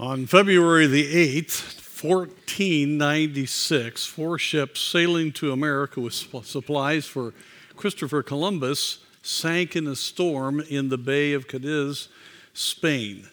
On 0.00 0.26
February 0.26 0.88
the 0.88 1.40
8th, 1.40 2.02
1496, 2.02 4.06
four 4.06 4.40
ships 4.40 4.80
sailing 4.80 5.30
to 5.34 5.52
America 5.52 6.00
with 6.00 6.14
supplies 6.14 7.06
for 7.06 7.32
Christopher 7.76 8.24
Columbus 8.24 8.98
sank 9.22 9.76
in 9.76 9.86
a 9.86 9.94
storm 9.94 10.58
in 10.58 10.88
the 10.88 10.98
Bay 10.98 11.32
of 11.32 11.46
Cadiz, 11.46 12.08
Spain. 12.54 13.28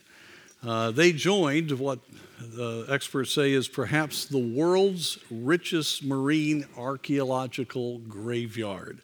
Uh, 0.63 0.91
they 0.91 1.11
joined 1.11 1.71
what 1.71 1.97
the 2.39 2.85
experts 2.87 3.33
say 3.33 3.53
is 3.53 3.67
perhaps 3.67 4.25
the 4.25 4.37
world's 4.37 5.17
richest 5.31 6.03
marine 6.03 6.67
archaeological 6.77 7.97
graveyard, 8.07 8.99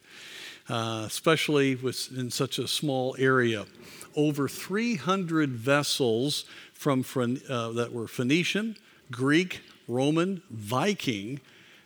uh, 0.68 1.02
especially 1.06 1.74
with, 1.74 2.16
in 2.16 2.30
such 2.30 2.60
a 2.60 2.68
small 2.68 3.16
area. 3.18 3.66
Over 4.14 4.48
300 4.48 5.50
vessels 5.50 6.44
from 6.78 7.04
uh, 7.48 7.72
that 7.72 7.92
were 7.92 8.06
Phoenician, 8.06 8.76
Greek, 9.10 9.62
Roman, 9.88 10.42
Viking, 10.48 11.40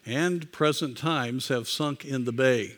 and 0.04 0.52
present 0.52 0.98
times 0.98 1.48
have 1.48 1.66
sunk 1.66 2.04
in 2.04 2.26
the 2.26 2.32
bay. 2.32 2.76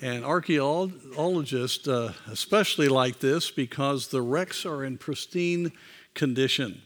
And 0.00 0.24
archaeologists 0.24 1.86
uh, 1.86 2.14
especially 2.30 2.88
like 2.88 3.20
this 3.20 3.50
because 3.50 4.08
the 4.08 4.22
wrecks 4.22 4.64
are 4.64 4.82
in 4.82 4.96
pristine 4.96 5.72
condition. 6.14 6.80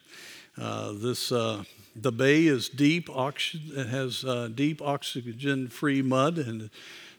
Uh, 0.61 0.95
this 0.95 1.31
uh, 1.31 1.63
the 1.95 2.11
bay 2.13 2.47
is 2.47 2.69
deep, 2.69 3.09
oxygen, 3.09 3.79
it 3.79 3.87
has 3.87 4.25
uh, 4.25 4.49
deep 4.53 4.83
oxygen-free 4.83 6.03
mud, 6.03 6.39
and 6.39 6.71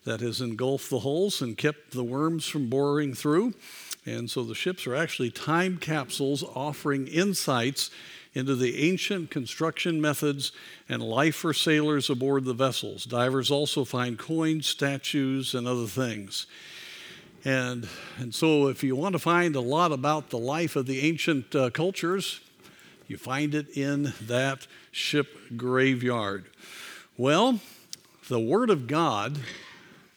that 0.03 0.19
has 0.19 0.41
engulfed 0.41 0.89
the 0.89 0.99
holes 0.99 1.41
and 1.41 1.57
kept 1.57 1.91
the 1.91 2.03
worms 2.03 2.45
from 2.45 2.69
boring 2.69 3.13
through. 3.13 3.53
And 4.05 4.29
so 4.29 4.43
the 4.43 4.55
ships 4.55 4.87
are 4.87 4.95
actually 4.95 5.29
time 5.29 5.77
capsules 5.77 6.43
offering 6.43 7.07
insights 7.07 7.91
into 8.33 8.55
the 8.55 8.89
ancient 8.89 9.29
construction 9.29 9.99
methods 9.99 10.51
and 10.87 11.03
life 11.03 11.35
for 11.35 11.53
sailors 11.53 12.09
aboard 12.09 12.45
the 12.45 12.53
vessels. 12.53 13.03
Divers 13.03 13.51
also 13.51 13.83
find 13.83 14.17
coins, 14.17 14.67
statues, 14.67 15.53
and 15.53 15.67
other 15.67 15.85
things. 15.85 16.47
And, 17.43 17.87
and 18.17 18.33
so, 18.33 18.67
if 18.67 18.83
you 18.83 18.95
want 18.95 19.13
to 19.13 19.19
find 19.19 19.55
a 19.55 19.61
lot 19.61 19.91
about 19.91 20.29
the 20.29 20.37
life 20.37 20.75
of 20.75 20.85
the 20.85 21.01
ancient 21.01 21.55
uh, 21.55 21.71
cultures, 21.71 22.39
you 23.07 23.17
find 23.17 23.55
it 23.55 23.75
in 23.75 24.13
that 24.21 24.67
ship 24.91 25.27
graveyard. 25.57 26.45
Well, 27.17 27.59
the 28.29 28.39
Word 28.39 28.69
of 28.69 28.87
God 28.87 29.39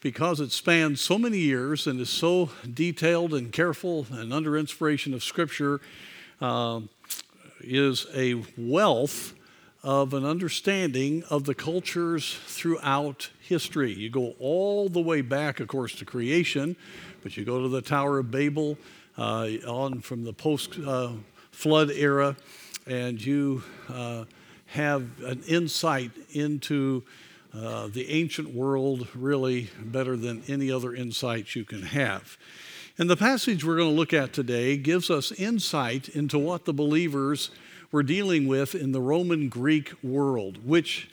because 0.05 0.39
it 0.39 0.53
spans 0.53 1.01
so 1.01 1.19
many 1.19 1.39
years 1.39 1.87
and 1.87 1.99
is 1.99 2.11
so 2.11 2.51
detailed 2.75 3.33
and 3.33 3.51
careful 3.51 4.07
and 4.13 4.35
under 4.35 4.55
inspiration 4.55 5.15
of 5.15 5.25
Scripture, 5.25 5.81
uh, 6.43 6.79
is 7.63 8.07
a 8.15 8.35
wealth 8.59 9.33
of 9.83 10.13
an 10.13 10.23
understanding 10.23 11.25
of 11.31 11.45
the 11.45 11.55
cultures 11.55 12.39
throughout 12.45 13.31
history. 13.41 13.95
You 13.95 14.11
go 14.11 14.35
all 14.39 14.91
the 14.91 15.01
way 15.01 15.23
back, 15.23 15.59
of 15.59 15.69
course, 15.69 15.95
to 15.95 16.05
creation, 16.05 16.77
but 17.23 17.39
you 17.39 17.47
go 17.47 17.63
to 17.63 17.69
the 17.71 17.81
Tower 17.81 18.19
of 18.19 18.31
Babel 18.31 18.77
uh, 19.17 19.49
on 19.67 20.01
from 20.01 20.23
the 20.23 20.35
post 20.35 20.79
uh, 20.87 21.13
flood 21.51 21.91
era, 21.91 22.37
and 22.87 23.25
you 23.25 23.63
uh, 23.89 24.25
have 24.67 25.23
an 25.23 25.43
insight 25.49 26.11
into 26.33 27.05
uh, 27.55 27.89
the 27.89 28.11
ancient 28.11 28.53
world 28.53 29.07
really 29.15 29.71
better 29.81 30.17
than 30.17 30.43
any 30.49 30.71
other 30.71 30.95
insight 30.95 31.55
you 31.55 31.65
can 31.65 31.83
have. 31.83 32.37
And 32.99 33.09
the 33.09 33.17
passage 33.17 33.65
we're 33.65 33.77
going 33.77 33.91
to 33.91 33.97
look 33.97 34.13
at 34.13 34.33
today 34.33 34.77
gives 34.77 35.11
us 35.11 35.33
insight 35.33 36.09
into 36.09 36.39
what 36.39 36.65
the 36.65 36.73
believers 36.73 37.51
were 37.91 38.03
dealing 38.03 38.47
with 38.49 38.75
in 38.75 38.93
the 38.93 39.01
Roman 39.01 39.49
Greek 39.49 39.93
world, 40.03 40.67
which 40.67 41.09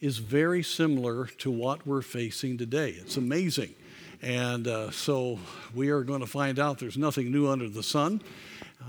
is 0.00 0.18
very 0.18 0.62
similar 0.62 1.26
to 1.26 1.50
what 1.50 1.86
we're 1.86 2.02
facing 2.02 2.56
today. 2.56 2.90
It's 2.90 3.16
amazing. 3.16 3.74
And 4.22 4.68
uh, 4.68 4.90
so 4.90 5.38
we 5.74 5.90
are 5.90 6.02
going 6.02 6.20
to 6.20 6.26
find 6.26 6.58
out 6.58 6.78
there's 6.78 6.98
nothing 6.98 7.32
new 7.32 7.48
under 7.48 7.68
the 7.68 7.82
sun. 7.82 8.22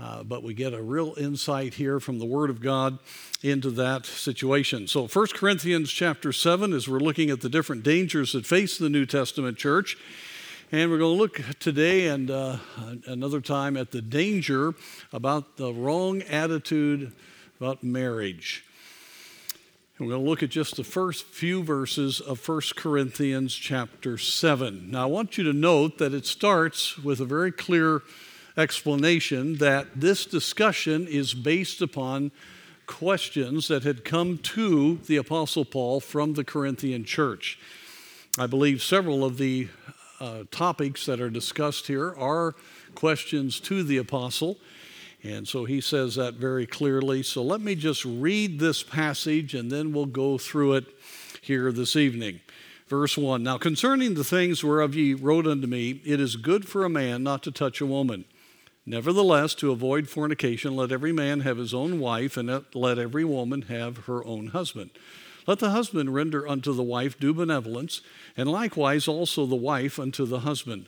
Uh, 0.02 0.24
but 0.24 0.42
we 0.42 0.52
get 0.52 0.74
a 0.74 0.82
real 0.82 1.14
insight 1.16 1.74
here 1.74 2.00
from 2.00 2.18
the 2.18 2.26
Word 2.26 2.50
of 2.50 2.60
God 2.60 2.98
into 3.40 3.70
that 3.70 4.04
situation. 4.04 4.88
So 4.88 5.06
1 5.06 5.26
Corinthians 5.28 5.92
chapter 5.92 6.32
7, 6.32 6.72
as 6.72 6.88
we're 6.88 6.98
looking 6.98 7.30
at 7.30 7.40
the 7.40 7.48
different 7.48 7.84
dangers 7.84 8.32
that 8.32 8.44
face 8.44 8.78
the 8.78 8.88
New 8.88 9.06
Testament 9.06 9.58
church, 9.58 9.96
and 10.72 10.90
we're 10.90 10.98
going 10.98 11.14
to 11.14 11.20
look 11.20 11.40
today 11.60 12.08
and 12.08 12.32
uh, 12.32 12.56
another 13.06 13.40
time 13.40 13.76
at 13.76 13.92
the 13.92 14.02
danger 14.02 14.74
about 15.12 15.56
the 15.56 15.72
wrong 15.72 16.22
attitude 16.22 17.12
about 17.60 17.84
marriage. 17.84 18.64
And 19.98 20.08
we're 20.08 20.14
going 20.14 20.24
to 20.24 20.30
look 20.30 20.42
at 20.42 20.50
just 20.50 20.74
the 20.74 20.82
first 20.82 21.26
few 21.26 21.62
verses 21.62 22.18
of 22.18 22.48
1 22.48 22.60
Corinthians 22.74 23.54
chapter 23.54 24.18
7. 24.18 24.90
Now, 24.90 25.04
I 25.04 25.06
want 25.06 25.38
you 25.38 25.44
to 25.44 25.52
note 25.52 25.98
that 25.98 26.12
it 26.12 26.26
starts 26.26 26.98
with 26.98 27.20
a 27.20 27.24
very 27.24 27.52
clear 27.52 28.02
explanation 28.56 29.56
that 29.56 29.88
this 29.94 30.26
discussion 30.26 31.06
is 31.06 31.34
based 31.34 31.80
upon 31.80 32.30
questions 32.86 33.68
that 33.68 33.84
had 33.84 34.04
come 34.04 34.38
to 34.38 34.96
the 35.06 35.16
Apostle 35.16 35.64
Paul 35.64 36.00
from 36.00 36.34
the 36.34 36.44
Corinthian 36.44 37.04
church. 37.04 37.58
I 38.38 38.46
believe 38.46 38.82
several 38.82 39.24
of 39.24 39.38
the 39.38 39.68
uh, 40.20 40.44
topics 40.50 41.06
that 41.06 41.20
are 41.20 41.30
discussed 41.30 41.86
here 41.86 42.14
are 42.14 42.54
questions 42.94 43.60
to 43.60 43.82
the 43.82 43.98
Apostle. 43.98 44.58
And 45.24 45.46
so 45.46 45.64
he 45.64 45.80
says 45.80 46.16
that 46.16 46.34
very 46.34 46.66
clearly. 46.66 47.22
So 47.22 47.42
let 47.42 47.60
me 47.60 47.74
just 47.74 48.04
read 48.04 48.58
this 48.58 48.82
passage 48.82 49.54
and 49.54 49.70
then 49.70 49.92
we'll 49.92 50.06
go 50.06 50.36
through 50.36 50.74
it 50.74 50.84
here 51.40 51.72
this 51.72 51.96
evening. 51.96 52.40
Verse 52.88 53.16
1 53.16 53.42
Now 53.42 53.58
concerning 53.58 54.14
the 54.14 54.24
things 54.24 54.62
whereof 54.62 54.94
ye 54.94 55.14
wrote 55.14 55.46
unto 55.46 55.66
me, 55.66 56.00
it 56.04 56.20
is 56.20 56.36
good 56.36 56.68
for 56.68 56.84
a 56.84 56.90
man 56.90 57.22
not 57.22 57.42
to 57.44 57.52
touch 57.52 57.80
a 57.80 57.86
woman. 57.86 58.24
Nevertheless, 58.84 59.54
to 59.56 59.70
avoid 59.70 60.08
fornication, 60.08 60.74
let 60.74 60.90
every 60.90 61.12
man 61.12 61.40
have 61.40 61.56
his 61.56 61.72
own 61.72 62.00
wife, 62.00 62.36
and 62.36 62.64
let 62.74 62.98
every 62.98 63.24
woman 63.24 63.62
have 63.62 64.06
her 64.06 64.24
own 64.24 64.48
husband. 64.48 64.90
Let 65.46 65.60
the 65.60 65.70
husband 65.70 66.14
render 66.14 66.46
unto 66.46 66.72
the 66.72 66.82
wife 66.82 67.18
due 67.18 67.34
benevolence, 67.34 68.00
and 68.36 68.50
likewise 68.50 69.06
also 69.06 69.46
the 69.46 69.54
wife 69.56 69.98
unto 69.98 70.24
the 70.24 70.40
husband. 70.40 70.86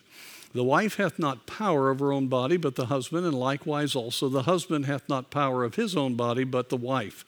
The 0.52 0.64
wife 0.64 0.96
hath 0.96 1.18
not 1.18 1.46
power 1.46 1.90
of 1.90 1.98
her 1.98 2.12
own 2.12 2.28
body, 2.28 2.56
but 2.56 2.76
the 2.76 2.86
husband, 2.86 3.26
and 3.26 3.34
likewise 3.34 3.96
also 3.96 4.28
the 4.28 4.42
husband 4.42 4.86
hath 4.86 5.08
not 5.08 5.30
power 5.30 5.64
of 5.64 5.74
his 5.74 5.96
own 5.96 6.14
body, 6.14 6.44
but 6.44 6.68
the 6.68 6.76
wife. 6.76 7.24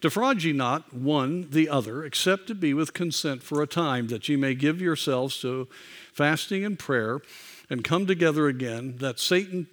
Defraud 0.00 0.42
ye 0.42 0.52
not 0.52 0.92
one 0.92 1.48
the 1.50 1.68
other, 1.68 2.04
except 2.04 2.48
to 2.48 2.54
be 2.54 2.74
with 2.74 2.92
consent 2.92 3.42
for 3.42 3.62
a 3.62 3.66
time, 3.66 4.08
that 4.08 4.28
ye 4.28 4.36
may 4.36 4.54
give 4.54 4.80
yourselves 4.80 5.40
to 5.40 5.68
fasting 6.12 6.64
and 6.64 6.78
prayer, 6.78 7.22
and 7.70 7.82
come 7.82 8.06
together 8.06 8.46
again, 8.48 8.96
that 8.98 9.18
Satan 9.18 9.68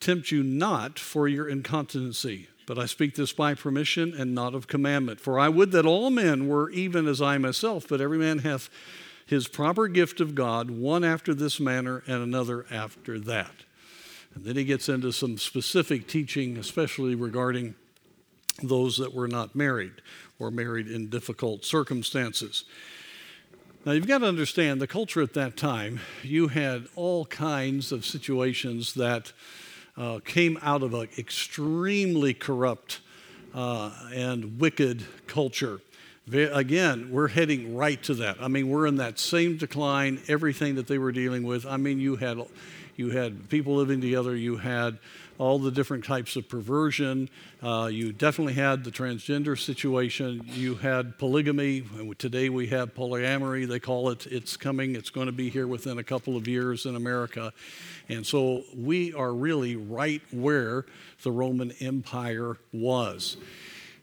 tempt 0.00 0.30
you 0.30 0.42
not 0.42 0.98
for 0.98 1.26
your 1.28 1.48
incontinency. 1.48 2.48
But 2.66 2.78
I 2.78 2.86
speak 2.86 3.14
this 3.14 3.32
by 3.32 3.54
permission 3.54 4.12
and 4.12 4.34
not 4.34 4.54
of 4.54 4.66
commandment. 4.66 5.20
For 5.20 5.38
I 5.38 5.48
would 5.48 5.70
that 5.70 5.86
all 5.86 6.10
men 6.10 6.48
were 6.48 6.68
even 6.70 7.06
as 7.06 7.22
I 7.22 7.38
myself, 7.38 7.86
but 7.88 8.00
every 8.00 8.18
man 8.18 8.40
hath 8.40 8.68
his 9.24 9.48
proper 9.48 9.88
gift 9.88 10.20
of 10.20 10.34
God, 10.34 10.70
one 10.70 11.04
after 11.04 11.32
this 11.32 11.60
manner 11.60 12.02
and 12.06 12.22
another 12.22 12.66
after 12.70 13.18
that. 13.20 13.52
And 14.34 14.44
then 14.44 14.56
he 14.56 14.64
gets 14.64 14.88
into 14.88 15.12
some 15.12 15.38
specific 15.38 16.06
teaching, 16.06 16.56
especially 16.56 17.14
regarding 17.14 17.74
those 18.62 18.96
that 18.98 19.14
were 19.14 19.28
not 19.28 19.54
married 19.54 20.02
or 20.38 20.50
married 20.50 20.88
in 20.88 21.08
difficult 21.08 21.64
circumstances. 21.64 22.64
Now, 23.84 23.92
you've 23.92 24.08
got 24.08 24.18
to 24.18 24.26
understand 24.26 24.80
the 24.80 24.86
culture 24.86 25.22
at 25.22 25.34
that 25.34 25.56
time, 25.56 26.00
you 26.22 26.48
had 26.48 26.86
all 26.96 27.26
kinds 27.26 27.92
of 27.92 28.04
situations 28.04 28.94
that 28.94 29.32
uh, 29.96 30.20
came 30.24 30.58
out 30.62 30.82
of 30.82 30.94
an 30.94 31.08
extremely 31.18 32.34
corrupt 32.34 33.00
uh, 33.54 33.90
and 34.12 34.60
wicked 34.60 35.04
culture. 35.26 35.80
Again, 36.32 37.10
we're 37.10 37.28
heading 37.28 37.76
right 37.76 38.02
to 38.02 38.14
that. 38.14 38.36
I 38.40 38.48
mean, 38.48 38.68
we're 38.68 38.86
in 38.86 38.96
that 38.96 39.18
same 39.18 39.56
decline, 39.56 40.20
everything 40.26 40.74
that 40.74 40.88
they 40.88 40.98
were 40.98 41.12
dealing 41.12 41.44
with. 41.44 41.64
I 41.64 41.76
mean, 41.76 42.00
you 42.00 42.16
had, 42.16 42.38
you 42.96 43.10
had 43.10 43.48
people 43.48 43.76
living 43.76 44.00
together, 44.00 44.34
you 44.34 44.56
had 44.56 44.98
all 45.38 45.58
the 45.58 45.70
different 45.70 46.04
types 46.04 46.36
of 46.36 46.48
perversion. 46.48 47.28
Uh, 47.62 47.88
you 47.92 48.12
definitely 48.12 48.54
had 48.54 48.84
the 48.84 48.90
transgender 48.90 49.58
situation. 49.58 50.42
You 50.46 50.76
had 50.76 51.18
polygamy. 51.18 51.84
Today 52.18 52.48
we 52.48 52.68
have 52.68 52.94
polyamory. 52.94 53.68
They 53.68 53.80
call 53.80 54.10
it. 54.10 54.26
It's 54.26 54.56
coming. 54.56 54.96
It's 54.96 55.10
going 55.10 55.26
to 55.26 55.32
be 55.32 55.50
here 55.50 55.66
within 55.66 55.98
a 55.98 56.04
couple 56.04 56.36
of 56.36 56.48
years 56.48 56.86
in 56.86 56.96
America. 56.96 57.52
And 58.08 58.26
so 58.26 58.64
we 58.76 59.12
are 59.14 59.32
really 59.32 59.76
right 59.76 60.22
where 60.30 60.86
the 61.22 61.30
Roman 61.30 61.72
Empire 61.80 62.56
was. 62.72 63.36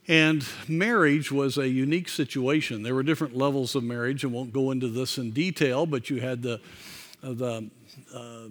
And 0.06 0.46
marriage 0.68 1.32
was 1.32 1.56
a 1.56 1.68
unique 1.68 2.10
situation. 2.10 2.82
There 2.82 2.94
were 2.94 3.02
different 3.02 3.36
levels 3.36 3.74
of 3.74 3.84
marriage. 3.84 4.24
I 4.24 4.28
won't 4.28 4.52
go 4.52 4.70
into 4.70 4.88
this 4.88 5.16
in 5.16 5.30
detail, 5.30 5.86
but 5.86 6.10
you 6.10 6.20
had 6.20 6.42
the, 6.42 6.60
uh, 7.22 7.32
the 7.32 7.70
uh, 8.14 8.48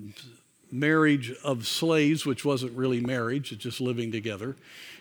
marriage 0.74 1.32
of 1.44 1.68
slaves, 1.68 2.26
which 2.26 2.44
wasn't 2.44 2.76
really 2.76 3.00
marriage, 3.00 3.52
it's 3.52 3.64
just 3.64 3.80
living 3.80 4.12
together. 4.12 4.56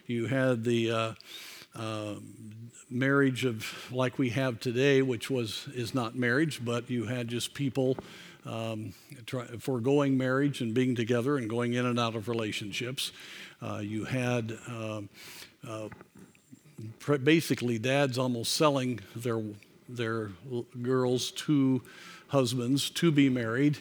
You 0.07 0.27
had 0.27 0.65
the 0.65 0.91
uh, 0.91 1.13
uh, 1.75 2.15
marriage 2.91 3.45
of 3.47 3.91
like 3.91 4.19
we 4.19 4.29
have 4.31 4.61
today, 4.61 5.01
which 5.01 5.31
was 5.31 5.67
is 5.75 5.95
not 5.95 6.15
marriage, 6.15 6.63
but 6.63 6.91
you 6.91 7.07
had 7.07 7.29
just 7.29 7.55
people 7.55 7.97
um, 8.45 8.93
try, 9.25 9.47
foregoing 9.59 10.19
marriage 10.19 10.61
and 10.61 10.75
being 10.75 10.95
together 10.95 11.39
and 11.39 11.49
going 11.49 11.73
in 11.73 11.87
and 11.87 11.99
out 11.99 12.15
of 12.15 12.29
relationships. 12.29 13.13
Uh, 13.63 13.79
you 13.79 14.05
had 14.05 14.59
um, 14.67 15.09
uh, 15.67 15.89
basically 17.25 17.79
dads 17.79 18.19
almost 18.19 18.53
selling 18.57 19.01
their 19.17 19.43
their 19.89 20.31
girls 20.83 21.31
to 21.33 21.83
husbands 22.29 22.91
to 22.91 23.11
be 23.11 23.29
married. 23.29 23.79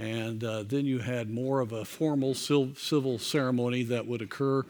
And 0.00 0.42
uh, 0.42 0.62
then 0.62 0.86
you 0.86 0.98
had 0.98 1.28
more 1.28 1.60
of 1.60 1.72
a 1.72 1.84
formal 1.84 2.34
civil 2.34 3.18
ceremony 3.18 3.82
that 3.84 4.06
would 4.06 4.22
occur, 4.22 4.64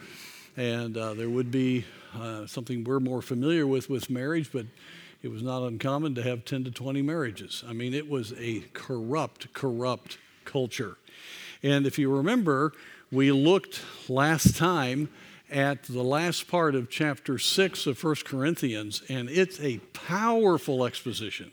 and 0.56 0.96
uh, 0.96 1.14
there 1.14 1.30
would 1.30 1.52
be 1.52 1.84
uh, 2.18 2.46
something 2.46 2.82
we're 2.82 2.98
more 2.98 3.22
familiar 3.22 3.64
with 3.64 3.88
with 3.88 4.10
marriage, 4.10 4.50
but 4.52 4.66
it 5.22 5.30
was 5.30 5.40
not 5.40 5.62
uncommon 5.62 6.16
to 6.16 6.22
have 6.22 6.44
10 6.44 6.64
to 6.64 6.70
20 6.72 7.02
marriages. 7.02 7.62
I 7.68 7.72
mean, 7.72 7.94
it 7.94 8.08
was 8.08 8.32
a 8.38 8.64
corrupt, 8.72 9.52
corrupt 9.52 10.18
culture. 10.44 10.96
And 11.62 11.86
if 11.86 11.96
you 11.96 12.12
remember, 12.12 12.72
we 13.12 13.30
looked 13.30 13.82
last 14.08 14.56
time 14.56 15.10
at 15.48 15.84
the 15.84 16.02
last 16.02 16.48
part 16.48 16.74
of 16.74 16.90
chapter 16.90 17.38
6 17.38 17.86
of 17.86 18.02
1 18.02 18.16
Corinthians, 18.24 19.02
and 19.08 19.28
it's 19.28 19.60
a 19.60 19.78
powerful 19.92 20.84
exposition. 20.84 21.52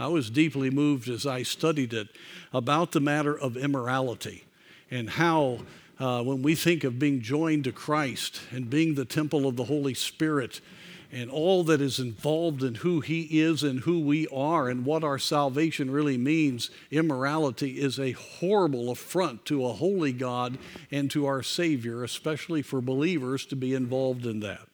I 0.00 0.06
was 0.06 0.30
deeply 0.30 0.70
moved 0.70 1.10
as 1.10 1.26
I 1.26 1.42
studied 1.42 1.92
it 1.92 2.08
about 2.54 2.92
the 2.92 3.00
matter 3.00 3.38
of 3.38 3.58
immorality 3.58 4.44
and 4.90 5.10
how, 5.10 5.58
uh, 5.98 6.22
when 6.22 6.40
we 6.40 6.54
think 6.54 6.84
of 6.84 6.98
being 6.98 7.20
joined 7.20 7.64
to 7.64 7.72
Christ 7.72 8.40
and 8.50 8.70
being 8.70 8.94
the 8.94 9.04
temple 9.04 9.46
of 9.46 9.56
the 9.56 9.64
Holy 9.64 9.92
Spirit, 9.92 10.62
and 11.12 11.30
all 11.30 11.64
that 11.64 11.82
is 11.82 11.98
involved 11.98 12.62
in 12.62 12.76
who 12.76 13.00
He 13.00 13.42
is 13.42 13.62
and 13.62 13.80
who 13.80 14.00
we 14.00 14.26
are 14.28 14.70
and 14.70 14.86
what 14.86 15.04
our 15.04 15.18
salvation 15.18 15.90
really 15.90 16.16
means, 16.16 16.70
immorality 16.90 17.78
is 17.78 18.00
a 18.00 18.12
horrible 18.12 18.90
affront 18.90 19.44
to 19.46 19.66
a 19.66 19.74
holy 19.74 20.14
God 20.14 20.56
and 20.90 21.10
to 21.10 21.26
our 21.26 21.42
Savior, 21.42 22.02
especially 22.04 22.62
for 22.62 22.80
believers 22.80 23.44
to 23.46 23.56
be 23.56 23.74
involved 23.74 24.24
in 24.24 24.40
that. 24.40 24.66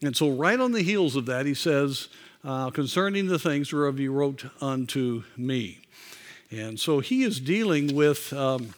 And 0.00 0.16
so, 0.16 0.30
right 0.30 0.60
on 0.60 0.72
the 0.72 0.82
heels 0.82 1.16
of 1.16 1.26
that, 1.26 1.44
he 1.44 1.54
says, 1.54 2.08
uh, 2.46 2.70
concerning 2.70 3.26
the 3.26 3.40
things 3.40 3.72
whereof 3.72 3.98
you 3.98 4.12
wrote 4.12 4.44
unto 4.62 5.24
me. 5.36 5.80
And 6.52 6.78
so 6.78 7.00
he 7.00 7.24
is 7.24 7.40
dealing 7.40 7.94
with 7.94 8.32
um, 8.32 8.72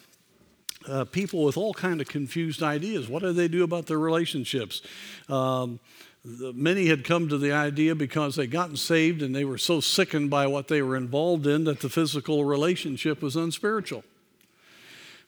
uh, 0.88 1.04
people 1.04 1.44
with 1.44 1.58
all 1.58 1.74
kind 1.74 2.00
of 2.00 2.08
confused 2.08 2.62
ideas. 2.62 3.08
What 3.08 3.20
do 3.20 3.32
they 3.32 3.46
do 3.46 3.62
about 3.64 3.86
their 3.86 3.98
relationships? 3.98 4.80
Um, 5.28 5.80
many 6.24 6.86
had 6.86 7.04
come 7.04 7.28
to 7.28 7.36
the 7.36 7.52
idea 7.52 7.94
because 7.94 8.36
they'd 8.36 8.50
gotten 8.50 8.76
saved 8.76 9.20
and 9.20 9.34
they 9.34 9.44
were 9.44 9.58
so 9.58 9.80
sickened 9.80 10.30
by 10.30 10.46
what 10.46 10.68
they 10.68 10.80
were 10.80 10.96
involved 10.96 11.46
in 11.46 11.64
that 11.64 11.80
the 11.80 11.90
physical 11.90 12.46
relationship 12.46 13.20
was 13.20 13.36
unspiritual 13.36 14.02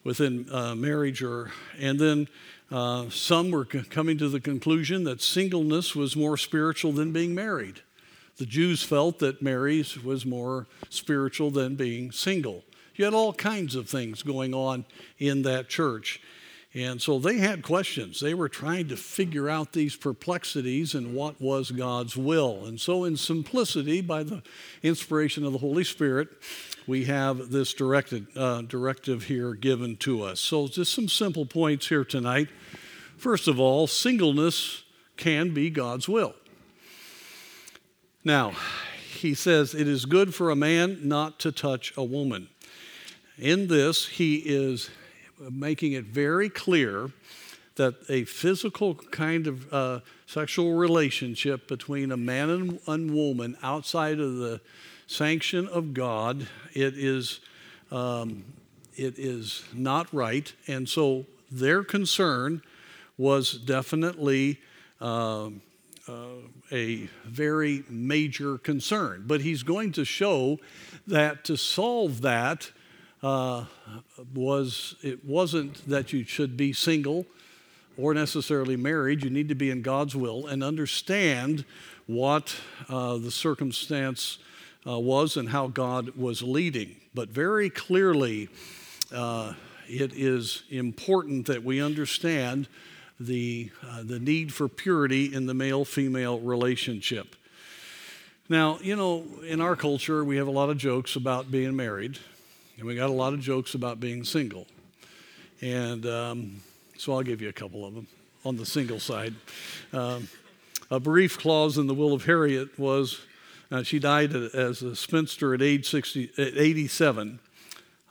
within 0.03 0.47
uh, 0.51 0.75
marriage 0.75 1.23
or 1.23 1.53
and 1.79 1.99
then 1.99 2.27
uh, 2.71 3.09
some 3.11 3.51
were 3.51 3.69
c- 3.71 3.83
coming 3.83 4.17
to 4.17 4.29
the 4.29 4.41
conclusion 4.41 5.05
that 5.05 5.21
singleness 5.21 5.95
was 5.95 6.17
more 6.17 6.37
spiritual 6.37 6.93
than 6.93 7.13
being 7.13 7.35
married 7.35 7.83
the 8.41 8.47
jews 8.47 8.83
felt 8.83 9.21
that 9.21 9.41
Mary's 9.41 10.03
was 10.03 10.27
more 10.27 10.67
spiritual 10.89 11.53
than 11.53 11.77
being 11.77 12.11
single 12.11 12.65
you 12.97 13.05
had 13.05 13.15
all 13.15 13.33
kinds 13.33 13.77
of 13.77 13.89
things 13.89 14.25
going 14.25 14.53
on 14.53 14.85
in 15.19 15.43
that 15.43 15.69
church 15.69 16.21
and 16.73 17.03
so 17.03 17.19
they 17.19 17.39
had 17.39 17.63
questions. 17.63 18.21
They 18.21 18.33
were 18.33 18.49
trying 18.49 18.89
to 18.89 18.97
figure 18.97 19.49
out 19.49 19.73
these 19.73 19.97
perplexities 19.97 20.95
and 20.95 21.15
what 21.15 21.41
was 21.41 21.73
God's 21.73 22.17
will. 22.17 22.65
And 22.65 22.81
so, 22.81 23.03
in 23.03 23.17
simplicity, 23.17 24.01
by 24.01 24.23
the 24.23 24.43
inspiration 24.81 25.45
of 25.45 25.53
the 25.53 25.59
Holy 25.59 25.83
Spirit, 25.83 26.29
we 26.87 27.07
have 27.07 27.51
this 27.51 27.75
directed, 27.75 28.27
uh, 28.37 28.63
directive 28.63 29.25
here 29.25 29.55
given 29.55 29.97
to 29.99 30.23
us. 30.23 30.41
So, 30.41 30.69
just 30.69 30.93
some 30.93 31.09
simple 31.09 31.45
points 31.45 31.89
here 31.89 32.05
tonight. 32.05 32.49
First 33.17 33.49
of 33.49 33.59
all, 33.59 33.89
singleness 33.89 34.85
can 35.17 35.53
be 35.53 35.71
God's 35.71 36.09
will. 36.09 36.35
Now, 38.25 38.53
he 39.19 39.35
says, 39.35 39.75
It 39.75 39.89
is 39.89 40.05
good 40.05 40.35
for 40.35 40.51
a 40.51 40.57
man 40.57 41.09
not 41.09 41.39
to 41.41 41.53
touch 41.53 41.93
a 41.97 42.05
woman. 42.05 42.49
In 43.39 43.69
this, 43.69 44.07
he 44.07 44.37
is 44.37 44.91
making 45.39 45.93
it 45.93 46.05
very 46.05 46.51
clear 46.51 47.11
that 47.77 47.95
a 48.11 48.25
physical 48.25 48.95
kind 48.95 49.47
of 49.47 49.73
uh, 49.73 50.01
sexual 50.27 50.75
relationship 50.75 51.67
between 51.67 52.13
a 52.13 52.17
man 52.17 52.79
and, 52.87 53.15
woman 53.15 53.57
outside 53.63 54.21
of 54.21 54.37
the 54.37 54.61
sanction 55.07 55.67
of 55.69 55.95
God, 55.95 56.47
it 56.75 56.99
is, 56.99 57.41
um, 57.91 58.45
it 58.97 59.19
is 59.19 59.65
not 59.73 60.13
right. 60.13 60.53
And 60.67 60.87
so 60.87 61.25
their 61.51 61.83
concern 61.83 62.61
was 63.17 63.55
definitely 63.55 64.61
uh, 65.01 65.49
a 66.73 67.09
very 67.25 67.85
major 67.89 68.59
concern. 68.59 69.25
But 69.27 69.41
he's 69.41 69.63
going 69.63 69.93
to 69.93 70.05
show 70.05 70.59
that 71.07 71.45
to 71.45 71.57
solve 71.57 72.21
that, 72.23 72.71
uh, 73.23 73.65
was 74.35 74.95
it 75.03 75.25
wasn't 75.25 75.87
that 75.89 76.13
you 76.13 76.25
should 76.25 76.57
be 76.57 76.73
single 76.73 77.27
or 77.97 78.15
necessarily 78.15 78.77
married. 78.77 79.23
You 79.25 79.31
need 79.31 79.49
to 79.49 79.55
be 79.55 79.71
in 79.71 79.83
God's 79.83 80.17
will 80.17 80.47
and 80.47 80.65
understand 80.65 81.65
what 82.07 82.57
uh, 82.89 83.19
the 83.19 83.31
circumstance 83.31 84.39
uh, 84.87 84.99
was 84.99 85.37
and 85.37 85.49
how 85.49 85.69
God 85.69 86.17
was 86.17 86.43
leading. 86.43 86.97
But 87.15 87.29
very 87.29 87.69
clearly, 87.69 88.49
uh, 89.15 89.55
it 89.87 90.13
is 90.15 90.63
important 90.71 91.47
that 91.47 91.63
we 91.63 91.83
understand 91.83 92.69
the, 93.21 93.71
uh, 93.87 94.03
the 94.03 94.19
need 94.19 94.53
for 94.53 94.67
purity 94.69 95.33
in 95.33 95.47
the 95.47 95.55
male 95.55 95.85
female 95.85 96.41
relationship. 96.41 97.37
Now, 98.49 98.79
you 98.83 98.97
know, 98.97 99.25
in 99.47 99.61
our 99.61 99.77
culture, 99.77 100.25
we 100.25 100.37
have 100.39 100.49
a 100.49 100.51
lot 100.51 100.71
of 100.71 100.79
jokes 100.79 101.15
about 101.15 101.51
being 101.51 101.77
married. 101.77 102.19
And 102.77 102.87
we 102.87 102.97
got 102.97 103.11
a 103.11 103.13
lot 103.13 103.35
of 103.35 103.41
jokes 103.41 103.75
about 103.75 104.01
being 104.01 104.25
single. 104.25 104.67
And 105.61 106.07
um, 106.07 106.63
so 106.97 107.13
I'll 107.13 107.23
give 107.23 107.43
you 107.43 107.51
a 107.51 107.53
couple 107.53 107.87
of 107.87 107.95
them 107.95 108.07
on 108.45 108.57
the 108.57 108.65
single 108.65 108.99
side. 108.99 109.35
Um, 109.93 110.29
a 110.91 110.99
brief 110.99 111.39
clause 111.39 111.77
in 111.77 111.87
the 111.87 111.95
will 111.95 112.15
of 112.15 112.25
Harriet 112.25 112.79
was 112.79 113.21
uh, 113.71 113.83
she 113.83 113.99
died 113.99 114.33
as 114.33 114.83
a 114.83 114.97
spinster 114.97 115.55
at 115.55 115.63
age 115.63 115.89
60, 115.89 116.33
at 116.39 116.57
87. 116.57 117.39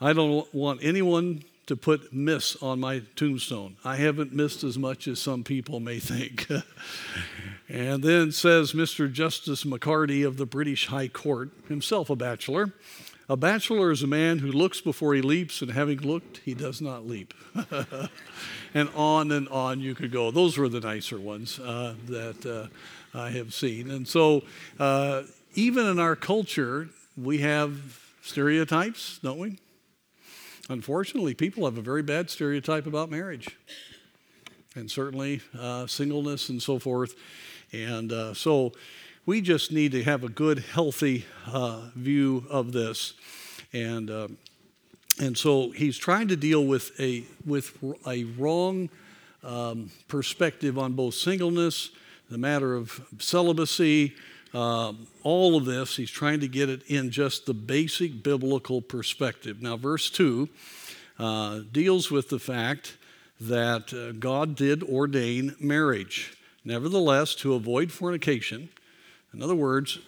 I 0.00 0.12
don't 0.12 0.54
want 0.54 0.80
anyone 0.82 1.42
to 1.70 1.76
put 1.76 2.12
miss 2.12 2.56
on 2.56 2.80
my 2.80 3.00
tombstone. 3.14 3.76
I 3.84 3.94
haven't 3.94 4.32
missed 4.32 4.64
as 4.64 4.76
much 4.76 5.06
as 5.06 5.20
some 5.20 5.44
people 5.44 5.78
may 5.78 6.00
think. 6.00 6.48
and 7.68 8.02
then 8.02 8.32
says 8.32 8.72
Mr. 8.72 9.10
Justice 9.10 9.62
McCardie 9.62 10.26
of 10.26 10.36
the 10.36 10.46
British 10.46 10.88
High 10.88 11.06
Court, 11.06 11.50
himself 11.68 12.10
a 12.10 12.16
bachelor, 12.16 12.74
a 13.28 13.36
bachelor 13.36 13.92
is 13.92 14.02
a 14.02 14.08
man 14.08 14.40
who 14.40 14.50
looks 14.50 14.80
before 14.80 15.14
he 15.14 15.22
leaps, 15.22 15.62
and 15.62 15.70
having 15.70 15.98
looked, 15.98 16.38
he 16.38 16.54
does 16.54 16.80
not 16.80 17.06
leap. 17.06 17.34
and 18.74 18.88
on 18.96 19.30
and 19.30 19.48
on 19.50 19.78
you 19.78 19.94
could 19.94 20.10
go. 20.10 20.32
Those 20.32 20.58
were 20.58 20.68
the 20.68 20.80
nicer 20.80 21.20
ones 21.20 21.60
uh, 21.60 21.94
that 22.08 22.44
uh, 23.14 23.16
I 23.16 23.30
have 23.30 23.54
seen. 23.54 23.92
And 23.92 24.08
so, 24.08 24.42
uh, 24.80 25.22
even 25.54 25.86
in 25.86 26.00
our 26.00 26.16
culture, 26.16 26.88
we 27.16 27.38
have 27.38 28.00
stereotypes, 28.22 29.20
don't 29.22 29.38
we? 29.38 29.58
Unfortunately, 30.70 31.34
people 31.34 31.64
have 31.64 31.76
a 31.76 31.82
very 31.82 32.02
bad 32.02 32.30
stereotype 32.30 32.86
about 32.86 33.10
marriage, 33.10 33.58
and 34.76 34.88
certainly 34.88 35.40
uh, 35.58 35.88
singleness 35.88 36.48
and 36.48 36.62
so 36.62 36.78
forth. 36.78 37.16
And 37.72 38.12
uh, 38.12 38.34
so, 38.34 38.72
we 39.26 39.40
just 39.40 39.72
need 39.72 39.90
to 39.92 40.04
have 40.04 40.22
a 40.22 40.28
good, 40.28 40.60
healthy 40.60 41.24
uh, 41.46 41.90
view 41.96 42.46
of 42.48 42.70
this. 42.70 43.14
And, 43.72 44.10
uh, 44.10 44.28
and 45.20 45.36
so 45.36 45.70
he's 45.70 45.98
trying 45.98 46.28
to 46.28 46.36
deal 46.36 46.64
with 46.64 46.98
a, 47.00 47.24
with 47.44 47.76
a 48.06 48.24
wrong 48.38 48.90
um, 49.42 49.90
perspective 50.06 50.78
on 50.78 50.92
both 50.92 51.14
singleness, 51.14 51.90
the 52.30 52.38
matter 52.38 52.76
of 52.76 53.00
celibacy, 53.18 54.14
um, 54.52 55.06
all 55.22 55.56
of 55.56 55.64
this. 55.64 55.96
He's 55.96 56.10
trying 56.10 56.40
to 56.40 56.48
get 56.48 56.68
it 56.68 56.82
in 56.88 57.10
just 57.10 57.46
the 57.46 57.54
basic 57.54 58.22
biblical 58.22 58.82
perspective. 58.82 59.62
Now, 59.62 59.76
verse 59.76 60.10
2 60.10 60.48
uh, 61.18 61.60
deals 61.70 62.10
with 62.10 62.28
the 62.28 62.38
fact 62.38 62.96
that 63.40 63.92
uh, 63.92 64.12
God 64.12 64.54
did 64.54 64.82
ordain 64.82 65.54
marriage. 65.60 66.36
Nevertheless, 66.64 67.34
to 67.36 67.54
avoid 67.54 67.90
fornication, 67.90 68.68
in 69.32 69.42
other 69.42 69.54
words, 69.54 69.98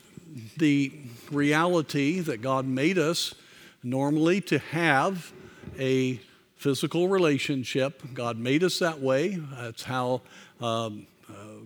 the 0.57 0.93
reality 1.31 2.21
that 2.21 2.43
God 2.43 2.67
made 2.67 2.99
us 2.99 3.35
normally 3.83 4.41
to 4.43 4.59
have 4.59 5.33
a 5.79 6.21
physical 6.57 7.09
relationship. 7.09 8.03
God 8.15 8.39
made 8.39 8.63
us 8.63 8.79
that 8.79 9.01
way. 9.01 9.41
That's 9.59 9.83
how 9.83 10.23
um, 10.61 10.61
uh, 10.61 11.12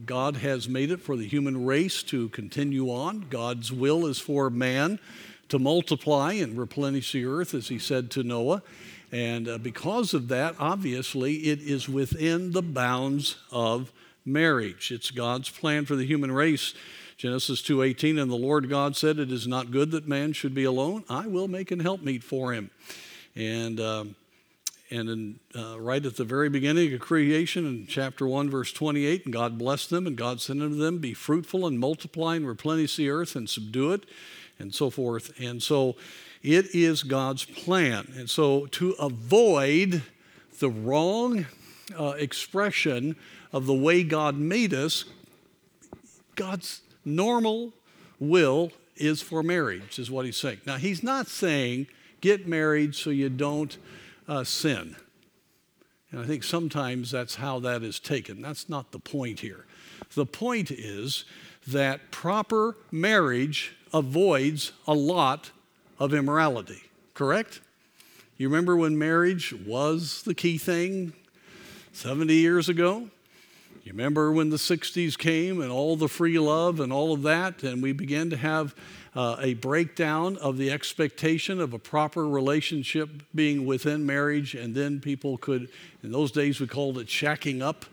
God 0.04 0.36
has 0.36 0.68
made 0.68 0.90
it 0.90 1.00
for 1.00 1.16
the 1.16 1.26
human 1.26 1.64
race 1.64 2.02
to 2.04 2.28
continue 2.30 2.90
on. 2.90 3.26
God's 3.30 3.72
will 3.72 4.06
is 4.06 4.18
for 4.18 4.50
man 4.50 4.98
to 5.48 5.58
multiply 5.58 6.32
and 6.32 6.58
replenish 6.58 7.12
the 7.12 7.24
earth, 7.24 7.54
as 7.54 7.68
he 7.68 7.78
said 7.78 8.10
to 8.12 8.22
Noah. 8.22 8.62
And 9.12 9.48
uh, 9.48 9.58
because 9.58 10.12
of 10.12 10.28
that, 10.28 10.56
obviously, 10.58 11.34
it 11.48 11.60
is 11.60 11.88
within 11.88 12.52
the 12.52 12.62
bounds 12.62 13.36
of 13.50 13.92
marriage. 14.24 14.90
It's 14.90 15.10
God's 15.10 15.48
plan 15.48 15.86
for 15.86 15.96
the 15.96 16.04
human 16.04 16.32
race. 16.32 16.74
Genesis 17.16 17.62
2:18 17.62 18.20
and 18.20 18.30
the 18.30 18.36
Lord 18.36 18.68
God 18.68 18.94
said 18.94 19.18
it 19.18 19.32
is 19.32 19.46
not 19.46 19.70
good 19.70 19.90
that 19.92 20.06
man 20.06 20.34
should 20.34 20.54
be 20.54 20.64
alone 20.64 21.02
I 21.08 21.26
will 21.26 21.48
make 21.48 21.70
an 21.70 21.80
helpmeet 21.80 22.22
for 22.22 22.52
him 22.52 22.70
and 23.34 23.80
um, 23.80 24.16
and 24.90 25.08
in, 25.08 25.40
uh, 25.56 25.80
right 25.80 26.04
at 26.06 26.16
the 26.16 26.24
very 26.24 26.48
beginning 26.48 26.92
of 26.92 27.00
creation 27.00 27.66
in 27.66 27.86
chapter 27.86 28.26
1 28.26 28.50
verse 28.50 28.72
28 28.72 29.24
and 29.24 29.32
god 29.32 29.58
blessed 29.58 29.90
them 29.90 30.06
and 30.06 30.16
god 30.16 30.40
said 30.40 30.58
unto 30.60 30.76
them 30.76 30.98
be 30.98 31.12
fruitful 31.12 31.66
and 31.66 31.80
multiply 31.80 32.36
and 32.36 32.46
replenish 32.46 32.96
the 32.96 33.10
earth 33.10 33.34
and 33.34 33.50
subdue 33.50 33.92
it 33.92 34.04
and 34.58 34.74
so 34.74 34.90
forth. 34.90 35.38
And 35.40 35.62
so 35.62 35.96
it 36.42 36.74
is 36.74 37.02
god's 37.02 37.44
plan. 37.44 38.12
And 38.16 38.28
so 38.28 38.66
to 38.66 38.92
avoid 38.92 40.02
the 40.58 40.70
wrong 40.70 41.46
uh, 41.98 42.14
expression 42.18 43.16
of 43.52 43.66
the 43.66 43.74
way 43.74 44.02
god 44.02 44.36
made 44.36 44.74
us 44.74 45.04
god's 46.34 46.82
normal 47.04 47.72
will 48.18 48.72
is 48.96 49.22
for 49.22 49.42
marriage 49.42 49.98
is 49.98 50.10
what 50.10 50.24
he's 50.24 50.36
saying. 50.36 50.60
Now 50.66 50.76
he's 50.76 51.02
not 51.02 51.28
saying 51.28 51.86
get 52.20 52.48
married 52.48 52.94
so 52.94 53.10
you 53.10 53.28
don't 53.28 53.76
uh, 54.28 54.44
sin. 54.44 54.96
And 56.10 56.20
I 56.20 56.24
think 56.24 56.44
sometimes 56.44 57.10
that's 57.10 57.36
how 57.36 57.58
that 57.60 57.82
is 57.82 57.98
taken. 57.98 58.40
That's 58.40 58.68
not 58.68 58.92
the 58.92 58.98
point 58.98 59.40
here. 59.40 59.66
The 60.14 60.26
point 60.26 60.70
is 60.70 61.24
that 61.66 62.10
proper 62.10 62.76
marriage 62.90 63.74
avoids 63.92 64.72
a 64.86 64.94
lot 64.94 65.50
of 65.98 66.14
immorality, 66.14 66.82
correct? 67.14 67.60
You 68.36 68.48
remember 68.48 68.76
when 68.76 68.98
marriage 68.98 69.52
was 69.52 70.22
the 70.22 70.34
key 70.34 70.58
thing 70.58 71.12
70 71.92 72.34
years 72.34 72.68
ago? 72.68 73.08
You 73.82 73.92
remember 73.92 74.32
when 74.32 74.50
the 74.50 74.56
60s 74.56 75.16
came 75.16 75.60
and 75.60 75.70
all 75.70 75.96
the 75.96 76.08
free 76.08 76.38
love 76.38 76.80
and 76.80 76.92
all 76.92 77.12
of 77.12 77.22
that, 77.22 77.62
and 77.62 77.82
we 77.82 77.92
began 77.92 78.30
to 78.30 78.36
have 78.36 78.74
uh, 79.16 79.36
a 79.40 79.54
breakdown 79.54 80.36
of 80.36 80.58
the 80.58 80.70
expectation 80.70 81.58
of 81.58 81.72
a 81.72 81.78
proper 81.78 82.28
relationship 82.28 83.08
being 83.34 83.64
within 83.64 84.04
marriage, 84.04 84.54
and 84.54 84.74
then 84.74 85.00
people 85.00 85.38
could, 85.38 85.68
in 86.02 86.12
those 86.12 86.30
days 86.30 86.60
we 86.60 86.66
called 86.66 86.98
it 86.98 87.06
shacking 87.06 87.62
up, 87.62 87.86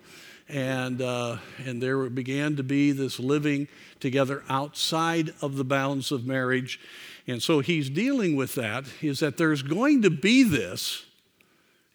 and, 0.49 1.01
uh, 1.01 1.37
and 1.65 1.81
there 1.81 2.09
began 2.09 2.57
to 2.57 2.63
be 2.63 2.91
this 2.91 3.19
living 3.19 3.69
together 4.01 4.43
outside 4.49 5.33
of 5.41 5.55
the 5.55 5.63
bounds 5.63 6.11
of 6.11 6.25
marriage. 6.25 6.77
And 7.25 7.41
so 7.41 7.61
he's 7.61 7.89
dealing 7.89 8.35
with 8.35 8.55
that, 8.55 8.83
is 9.01 9.21
that 9.21 9.37
there's 9.37 9.63
going 9.63 10.01
to 10.01 10.09
be 10.09 10.43
this 10.43 11.05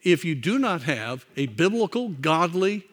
if 0.03 0.25
you 0.25 0.35
do 0.35 0.59
not 0.59 0.83
have 0.83 1.27
a 1.37 1.47
biblical, 1.47 2.09
godly, 2.09 2.87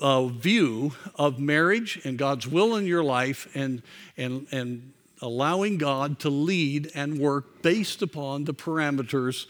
uh, 0.00 0.26
view 0.26 0.92
of 1.16 1.38
marriage 1.38 2.00
and 2.04 2.16
God's 2.16 2.46
will 2.46 2.76
in 2.76 2.86
your 2.86 3.04
life 3.04 3.48
and, 3.54 3.82
and, 4.16 4.46
and 4.50 4.92
allowing 5.20 5.78
God 5.78 6.18
to 6.20 6.30
lead 6.30 6.90
and 6.94 7.18
work 7.18 7.62
based 7.62 8.02
upon 8.02 8.44
the 8.44 8.54
parameters 8.54 9.46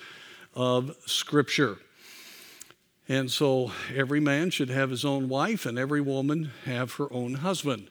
of 0.55 0.97
Scripture. 1.07 1.79
And 3.09 3.31
so 3.31 3.73
every 3.95 4.21
man 4.21 4.51
should 4.51 4.71
have 4.71 4.91
his 4.91 5.05
own 5.05 5.29
wife, 5.29 5.65
and 5.65 5.79
every 5.79 6.01
woman 6.01 6.51
have 6.65 6.95
her 6.95 7.13
own 7.13 7.35
husband. 7.35 7.89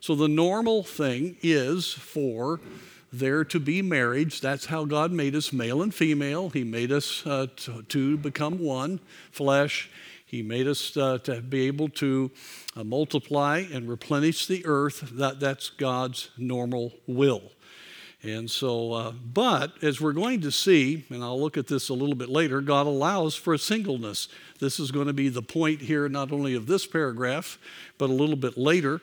So 0.00 0.14
the 0.14 0.28
normal 0.28 0.82
thing 0.82 1.36
is 1.42 1.92
for 1.92 2.60
there 3.12 3.44
to 3.44 3.58
be 3.58 3.82
marriage. 3.82 4.40
That's 4.40 4.66
how 4.66 4.84
God 4.84 5.12
made 5.12 5.34
us 5.34 5.52
male 5.52 5.82
and 5.82 5.94
female. 5.94 6.50
He 6.50 6.64
made 6.64 6.92
us 6.92 7.26
uh, 7.26 7.48
to, 7.56 7.82
to, 7.82 8.16
become 8.16 8.58
one 8.58 9.00
flesh. 9.32 9.90
He 10.30 10.42
made 10.42 10.68
us 10.68 10.96
uh, 10.96 11.18
to 11.24 11.40
be 11.40 11.66
able 11.66 11.88
to 11.88 12.30
uh, 12.76 12.84
multiply 12.84 13.64
and 13.72 13.88
replenish 13.88 14.46
the 14.46 14.64
earth. 14.64 15.10
That, 15.14 15.40
that's 15.40 15.70
God's 15.70 16.30
normal 16.38 16.92
will. 17.08 17.42
And 18.22 18.48
so, 18.48 18.92
uh, 18.92 19.10
but 19.10 19.82
as 19.82 20.00
we're 20.00 20.12
going 20.12 20.42
to 20.42 20.52
see, 20.52 21.04
and 21.10 21.24
I'll 21.24 21.40
look 21.40 21.56
at 21.56 21.66
this 21.66 21.88
a 21.88 21.94
little 21.94 22.14
bit 22.14 22.28
later, 22.28 22.60
God 22.60 22.86
allows 22.86 23.34
for 23.34 23.58
singleness. 23.58 24.28
This 24.60 24.78
is 24.78 24.92
going 24.92 25.08
to 25.08 25.12
be 25.12 25.30
the 25.30 25.42
point 25.42 25.80
here, 25.80 26.08
not 26.08 26.30
only 26.30 26.54
of 26.54 26.68
this 26.68 26.86
paragraph, 26.86 27.58
but 27.98 28.08
a 28.08 28.12
little 28.12 28.36
bit 28.36 28.56
later. 28.56 29.00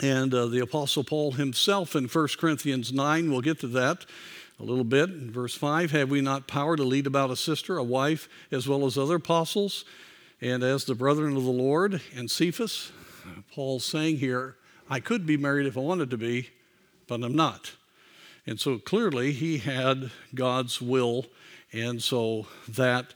And 0.00 0.32
uh, 0.32 0.46
the 0.46 0.60
Apostle 0.60 1.02
Paul 1.02 1.32
himself 1.32 1.96
in 1.96 2.04
1 2.04 2.28
Corinthians 2.38 2.92
9, 2.92 3.32
we'll 3.32 3.40
get 3.40 3.58
to 3.60 3.68
that 3.68 4.06
a 4.60 4.62
little 4.62 4.84
bit. 4.84 5.10
In 5.10 5.32
verse 5.32 5.56
5, 5.56 5.90
have 5.90 6.08
we 6.08 6.20
not 6.20 6.46
power 6.46 6.76
to 6.76 6.84
lead 6.84 7.08
about 7.08 7.32
a 7.32 7.36
sister, 7.36 7.78
a 7.78 7.82
wife, 7.82 8.28
as 8.52 8.68
well 8.68 8.86
as 8.86 8.96
other 8.96 9.16
apostles? 9.16 9.84
And 10.42 10.62
as 10.62 10.84
the 10.84 10.94
brethren 10.94 11.36
of 11.36 11.44
the 11.44 11.50
Lord 11.50 12.00
and 12.16 12.30
Cephas, 12.30 12.92
Paul's 13.52 13.84
saying 13.84 14.18
here, 14.18 14.56
I 14.88 14.98
could 14.98 15.26
be 15.26 15.36
married 15.36 15.66
if 15.66 15.76
I 15.76 15.80
wanted 15.80 16.10
to 16.10 16.16
be, 16.16 16.48
but 17.06 17.22
I'm 17.22 17.36
not. 17.36 17.72
And 18.46 18.58
so 18.58 18.78
clearly 18.78 19.32
he 19.32 19.58
had 19.58 20.10
God's 20.34 20.80
will, 20.80 21.26
and 21.72 22.02
so 22.02 22.46
that, 22.68 23.12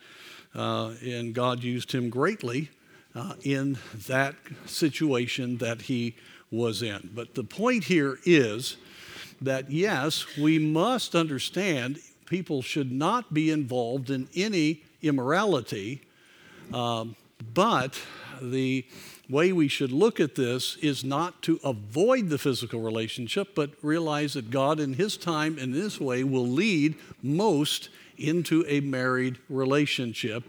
uh, 0.54 0.93
and 1.02 1.35
God 1.35 1.64
used 1.64 1.93
him 1.93 2.11
greatly 2.11 2.69
uh, 3.14 3.35
in 3.43 3.78
that 4.07 4.35
situation 4.66 5.57
that 5.59 5.83
he 5.83 6.16
was 6.50 6.83
in. 6.83 7.11
But 7.14 7.35
the 7.35 7.45
point 7.45 7.85
here 7.85 8.19
is 8.25 8.76
that 9.40 9.71
yes, 9.71 10.37
we 10.37 10.59
must 10.59 11.14
understand 11.14 12.00
people 12.26 12.61
should 12.61 12.93
not 12.93 13.33
be 13.33 13.50
involved 13.50 14.11
in 14.11 14.28
any 14.35 14.83
immorality 15.02 16.02
um, 16.73 17.16
but 17.52 18.00
the 18.40 18.85
way 19.28 19.52
we 19.52 19.68
should 19.68 19.92
look 19.92 20.21
at 20.21 20.35
this 20.35 20.76
is 20.76 21.04
not 21.04 21.42
to 21.42 21.59
avoid 21.64 22.28
the 22.28 22.38
physical 22.38 22.80
relationship, 22.80 23.54
but 23.54 23.71
realize 23.83 24.35
that 24.35 24.50
God, 24.50 24.80
in 24.80 24.94
His 24.94 25.16
time 25.16 25.59
and 25.59 25.75
this 25.75 26.00
way, 26.00 26.25
will 26.25 26.47
lead 26.47 26.97
most 27.23 27.88
into 28.18 28.64
a 28.68 28.80
married 28.80 29.38
relationship. 29.49 30.44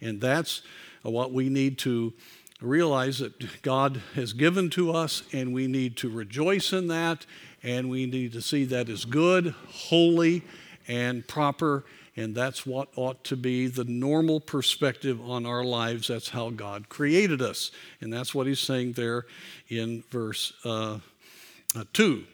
And 0.00 0.20
that's 0.20 0.62
what 1.02 1.32
we 1.32 1.48
need 1.48 1.78
to 1.78 2.12
realize 2.60 3.18
that 3.18 3.62
God 3.62 4.02
has 4.14 4.32
given 4.32 4.70
to 4.70 4.92
us, 4.92 5.22
and 5.32 5.52
we 5.52 5.66
need 5.66 5.96
to 5.98 6.10
rejoice 6.10 6.72
in 6.72 6.88
that, 6.88 7.24
and 7.62 7.88
we 7.88 8.06
need 8.06 8.32
to 8.32 8.42
see 8.42 8.64
that 8.66 8.88
as 8.88 9.04
good, 9.04 9.54
holy, 9.68 10.42
and 10.86 11.26
proper 11.26 11.84
and 12.20 12.34
that's 12.34 12.66
what 12.66 12.90
ought 12.96 13.24
to 13.24 13.36
be 13.36 13.66
the 13.66 13.84
normal 13.84 14.40
perspective 14.40 15.26
on 15.26 15.46
our 15.46 15.64
lives. 15.64 16.08
That's 16.08 16.28
how 16.28 16.50
God 16.50 16.90
created 16.90 17.40
us. 17.40 17.70
And 18.02 18.12
that's 18.12 18.34
what 18.34 18.46
he's 18.46 18.60
saying 18.60 18.92
there 18.92 19.24
in 19.70 20.04
verse 20.10 20.52
uh, 20.62 20.98
uh, 21.74 21.84
2. 21.94 22.24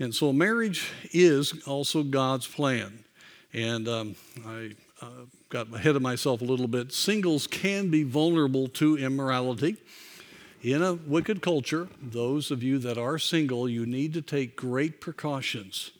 And 0.00 0.12
so 0.12 0.32
marriage 0.32 0.90
is 1.12 1.62
also 1.68 2.02
God's 2.02 2.48
plan. 2.48 3.04
And 3.52 3.86
um, 3.86 4.16
I 4.44 4.74
uh, 5.00 5.26
got 5.50 5.72
ahead 5.72 5.94
of 5.94 6.02
myself 6.02 6.40
a 6.40 6.44
little 6.44 6.66
bit. 6.66 6.92
Singles 6.92 7.46
can 7.46 7.90
be 7.90 8.02
vulnerable 8.02 8.66
to 8.70 8.98
immorality. 8.98 9.76
In 10.62 10.82
a 10.82 10.94
wicked 10.94 11.42
culture, 11.42 11.86
those 12.02 12.50
of 12.50 12.64
you 12.64 12.80
that 12.80 12.98
are 12.98 13.20
single, 13.20 13.68
you 13.68 13.86
need 13.86 14.14
to 14.14 14.20
take 14.20 14.56
great 14.56 15.00
precautions 15.00 15.92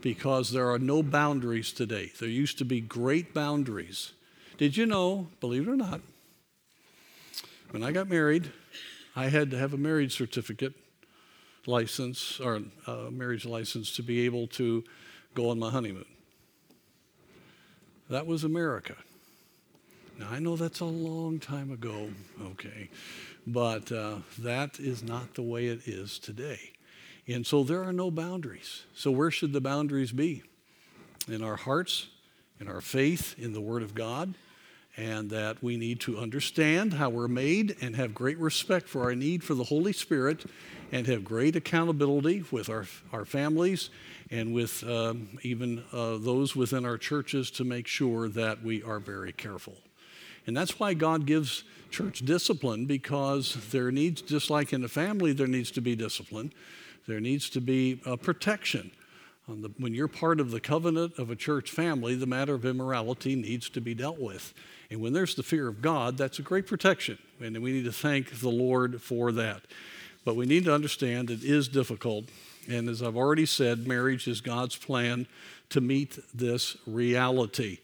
because 0.00 0.50
there 0.50 0.70
are 0.70 0.78
no 0.78 1.02
boundaries 1.02 1.72
today. 1.72 2.12
There 2.18 2.28
used 2.28 2.58
to 2.58 2.64
be 2.64 2.80
great 2.80 3.34
boundaries. 3.34 4.12
Did 4.56 4.76
you 4.76 4.86
know, 4.86 5.28
believe 5.40 5.68
it 5.68 5.70
or 5.70 5.76
not, 5.76 6.00
when 7.70 7.82
I 7.82 7.92
got 7.92 8.08
married, 8.08 8.50
I 9.14 9.28
had 9.28 9.50
to 9.50 9.58
have 9.58 9.74
a 9.74 9.76
marriage 9.76 10.16
certificate 10.16 10.74
license 11.66 12.40
or 12.40 12.62
a 12.86 13.10
marriage 13.10 13.44
license 13.44 13.94
to 13.96 14.02
be 14.02 14.24
able 14.24 14.46
to 14.48 14.84
go 15.34 15.50
on 15.50 15.58
my 15.58 15.70
honeymoon. 15.70 16.06
That 18.08 18.26
was 18.26 18.42
America. 18.42 18.96
Now, 20.18 20.28
I 20.30 20.38
know 20.38 20.56
that's 20.56 20.80
a 20.80 20.86
long 20.86 21.38
time 21.38 21.70
ago, 21.70 22.10
okay, 22.42 22.88
but 23.46 23.92
uh, 23.92 24.16
that 24.38 24.80
is 24.80 25.02
not 25.02 25.34
the 25.34 25.42
way 25.42 25.66
it 25.66 25.86
is 25.86 26.18
today. 26.18 26.72
And 27.28 27.46
so 27.46 27.62
there 27.62 27.84
are 27.84 27.92
no 27.92 28.10
boundaries. 28.10 28.84
So, 28.94 29.10
where 29.10 29.30
should 29.30 29.52
the 29.52 29.60
boundaries 29.60 30.12
be? 30.12 30.42
In 31.28 31.44
our 31.44 31.56
hearts, 31.56 32.08
in 32.58 32.68
our 32.68 32.80
faith, 32.80 33.34
in 33.38 33.52
the 33.52 33.60
Word 33.60 33.82
of 33.82 33.94
God, 33.94 34.34
and 34.96 35.30
that 35.30 35.62
we 35.62 35.76
need 35.76 36.00
to 36.00 36.18
understand 36.18 36.94
how 36.94 37.10
we're 37.10 37.28
made 37.28 37.76
and 37.80 37.94
have 37.94 38.14
great 38.14 38.38
respect 38.38 38.88
for 38.88 39.02
our 39.02 39.14
need 39.14 39.44
for 39.44 39.54
the 39.54 39.64
Holy 39.64 39.92
Spirit 39.92 40.44
and 40.90 41.06
have 41.06 41.22
great 41.22 41.54
accountability 41.54 42.44
with 42.50 42.68
our, 42.68 42.86
our 43.12 43.24
families 43.24 43.90
and 44.30 44.52
with 44.52 44.82
um, 44.88 45.38
even 45.42 45.84
uh, 45.92 46.16
those 46.16 46.56
within 46.56 46.84
our 46.84 46.98
churches 46.98 47.50
to 47.52 47.64
make 47.64 47.86
sure 47.86 48.28
that 48.28 48.64
we 48.64 48.82
are 48.82 48.98
very 48.98 49.32
careful. 49.32 49.76
And 50.46 50.56
that's 50.56 50.80
why 50.80 50.94
God 50.94 51.26
gives 51.26 51.62
church 51.90 52.20
discipline 52.20 52.86
because 52.86 53.56
there 53.70 53.92
needs, 53.92 54.22
just 54.22 54.50
like 54.50 54.72
in 54.72 54.82
a 54.82 54.88
family, 54.88 55.32
there 55.32 55.46
needs 55.46 55.70
to 55.72 55.80
be 55.80 55.94
discipline, 55.94 56.52
there 57.08 57.20
needs 57.20 57.50
to 57.50 57.60
be 57.60 58.00
a 58.06 58.16
protection. 58.16 58.92
The, 59.48 59.72
when 59.78 59.94
you're 59.94 60.08
part 60.08 60.40
of 60.40 60.50
the 60.50 60.60
covenant 60.60 61.18
of 61.18 61.30
a 61.30 61.36
church 61.36 61.70
family, 61.70 62.14
the 62.14 62.26
matter 62.26 62.54
of 62.54 62.66
immorality 62.66 63.34
needs 63.34 63.70
to 63.70 63.80
be 63.80 63.94
dealt 63.94 64.20
with. 64.20 64.52
And 64.90 65.00
when 65.00 65.14
there's 65.14 65.34
the 65.34 65.42
fear 65.42 65.68
of 65.68 65.80
God, 65.80 66.18
that's 66.18 66.38
a 66.38 66.42
great 66.42 66.66
protection. 66.66 67.18
And 67.40 67.60
we 67.62 67.72
need 67.72 67.86
to 67.86 67.92
thank 67.92 68.40
the 68.40 68.50
Lord 68.50 69.00
for 69.00 69.32
that. 69.32 69.62
But 70.26 70.36
we 70.36 70.44
need 70.44 70.66
to 70.66 70.74
understand 70.74 71.30
it 71.30 71.42
is 71.42 71.66
difficult. 71.66 72.26
And 72.68 72.90
as 72.90 73.02
I've 73.02 73.16
already 73.16 73.46
said, 73.46 73.86
marriage 73.86 74.28
is 74.28 74.42
God's 74.42 74.76
plan 74.76 75.26
to 75.70 75.80
meet 75.80 76.18
this 76.34 76.76
reality. 76.86 77.78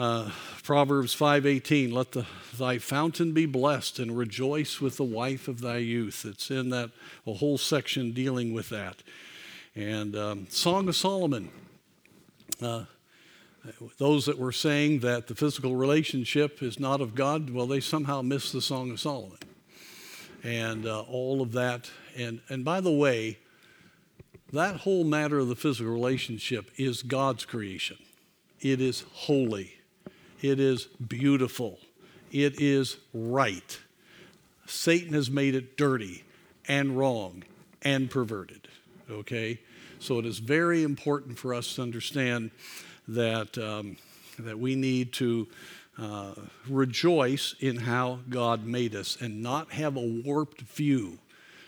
Uh, 0.00 0.30
Proverbs 0.62 1.14
5:18 1.14 1.92
let 1.92 2.12
the, 2.12 2.24
thy 2.58 2.78
fountain 2.78 3.32
be 3.32 3.44
blessed 3.44 3.98
and 3.98 4.16
rejoice 4.16 4.80
with 4.80 4.96
the 4.96 5.04
wife 5.04 5.46
of 5.46 5.60
thy 5.60 5.76
youth. 5.76 6.24
It's 6.24 6.50
in 6.50 6.70
that 6.70 6.92
a 7.26 7.34
whole 7.34 7.58
section 7.58 8.12
dealing 8.12 8.54
with 8.54 8.70
that. 8.70 9.02
And 9.76 10.16
um, 10.16 10.46
Song 10.48 10.88
of 10.88 10.96
Solomon. 10.96 11.50
Uh, 12.62 12.84
those 13.98 14.24
that 14.24 14.38
were 14.38 14.52
saying 14.52 15.00
that 15.00 15.26
the 15.26 15.34
physical 15.34 15.76
relationship 15.76 16.62
is 16.62 16.80
not 16.80 17.02
of 17.02 17.14
God, 17.14 17.50
well, 17.50 17.66
they 17.66 17.80
somehow 17.80 18.22
missed 18.22 18.54
the 18.54 18.62
Song 18.62 18.90
of 18.90 18.98
Solomon. 18.98 19.38
And 20.42 20.86
uh, 20.86 21.02
all 21.02 21.42
of 21.42 21.52
that. 21.52 21.90
And, 22.16 22.40
and 22.48 22.64
by 22.64 22.80
the 22.80 22.90
way, 22.90 23.36
that 24.50 24.76
whole 24.76 25.04
matter 25.04 25.38
of 25.38 25.48
the 25.48 25.56
physical 25.56 25.92
relationship 25.92 26.70
is 26.78 27.02
God's 27.02 27.44
creation. 27.44 27.98
It 28.60 28.80
is 28.80 29.04
holy. 29.12 29.79
It 30.42 30.58
is 30.58 30.86
beautiful. 30.86 31.78
It 32.32 32.60
is 32.60 32.96
right. 33.12 33.78
Satan 34.66 35.14
has 35.14 35.30
made 35.30 35.54
it 35.54 35.76
dirty 35.76 36.24
and 36.68 36.96
wrong 36.96 37.44
and 37.82 38.10
perverted. 38.10 38.68
Okay? 39.10 39.60
So 39.98 40.18
it 40.18 40.26
is 40.26 40.38
very 40.38 40.82
important 40.82 41.38
for 41.38 41.52
us 41.52 41.74
to 41.74 41.82
understand 41.82 42.50
that, 43.08 43.58
um, 43.58 43.96
that 44.38 44.58
we 44.58 44.74
need 44.74 45.12
to 45.14 45.48
uh, 45.98 46.32
rejoice 46.68 47.54
in 47.60 47.76
how 47.76 48.20
God 48.30 48.64
made 48.64 48.94
us 48.94 49.18
and 49.20 49.42
not 49.42 49.72
have 49.72 49.96
a 49.96 50.22
warped 50.24 50.62
view. 50.62 51.18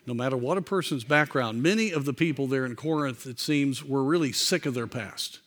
No 0.07 0.15
matter 0.15 0.37
what 0.37 0.59
a 0.59 0.63
person's 0.63 1.05
background, 1.05 1.63
many 1.63 1.93
of 1.93 2.07
the 2.07 2.15
people 2.15 2.47
there 2.47 2.65
in 2.65 2.75
Corinth, 2.75 3.27
it 3.27 3.39
seems, 3.39 3.85
were 3.85 4.03
really 4.03 4.33
sick 4.33 4.65
of 4.65 4.75
their 4.75 4.87
past. 4.87 5.41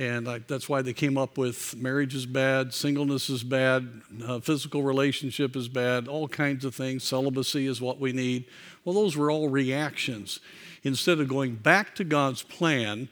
And 0.00 0.26
I, 0.26 0.38
that's 0.38 0.66
why 0.66 0.80
they 0.80 0.94
came 0.94 1.18
up 1.18 1.36
with 1.36 1.76
marriage 1.76 2.14
is 2.14 2.24
bad, 2.24 2.72
singleness 2.72 3.28
is 3.28 3.44
bad, 3.44 4.00
uh, 4.26 4.40
physical 4.40 4.82
relationship 4.82 5.54
is 5.54 5.68
bad, 5.68 6.08
all 6.08 6.26
kinds 6.26 6.64
of 6.64 6.74
things. 6.74 7.04
Celibacy 7.04 7.66
is 7.66 7.82
what 7.82 8.00
we 8.00 8.12
need. 8.12 8.46
Well, 8.82 8.94
those 8.94 9.14
were 9.14 9.30
all 9.30 9.50
reactions. 9.50 10.40
Instead 10.84 11.20
of 11.20 11.28
going 11.28 11.56
back 11.56 11.94
to 11.96 12.04
God's 12.04 12.42
plan 12.42 13.10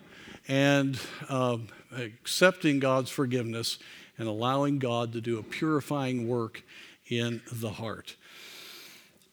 and 0.48 0.98
uh, 1.28 1.58
accepting 1.94 2.78
God's 2.78 3.10
forgiveness 3.10 3.78
and 4.16 4.26
allowing 4.26 4.78
God 4.78 5.12
to 5.12 5.20
do 5.20 5.38
a 5.38 5.42
purifying 5.42 6.26
work 6.26 6.62
in 7.10 7.42
the 7.52 7.72
heart. 7.72 8.16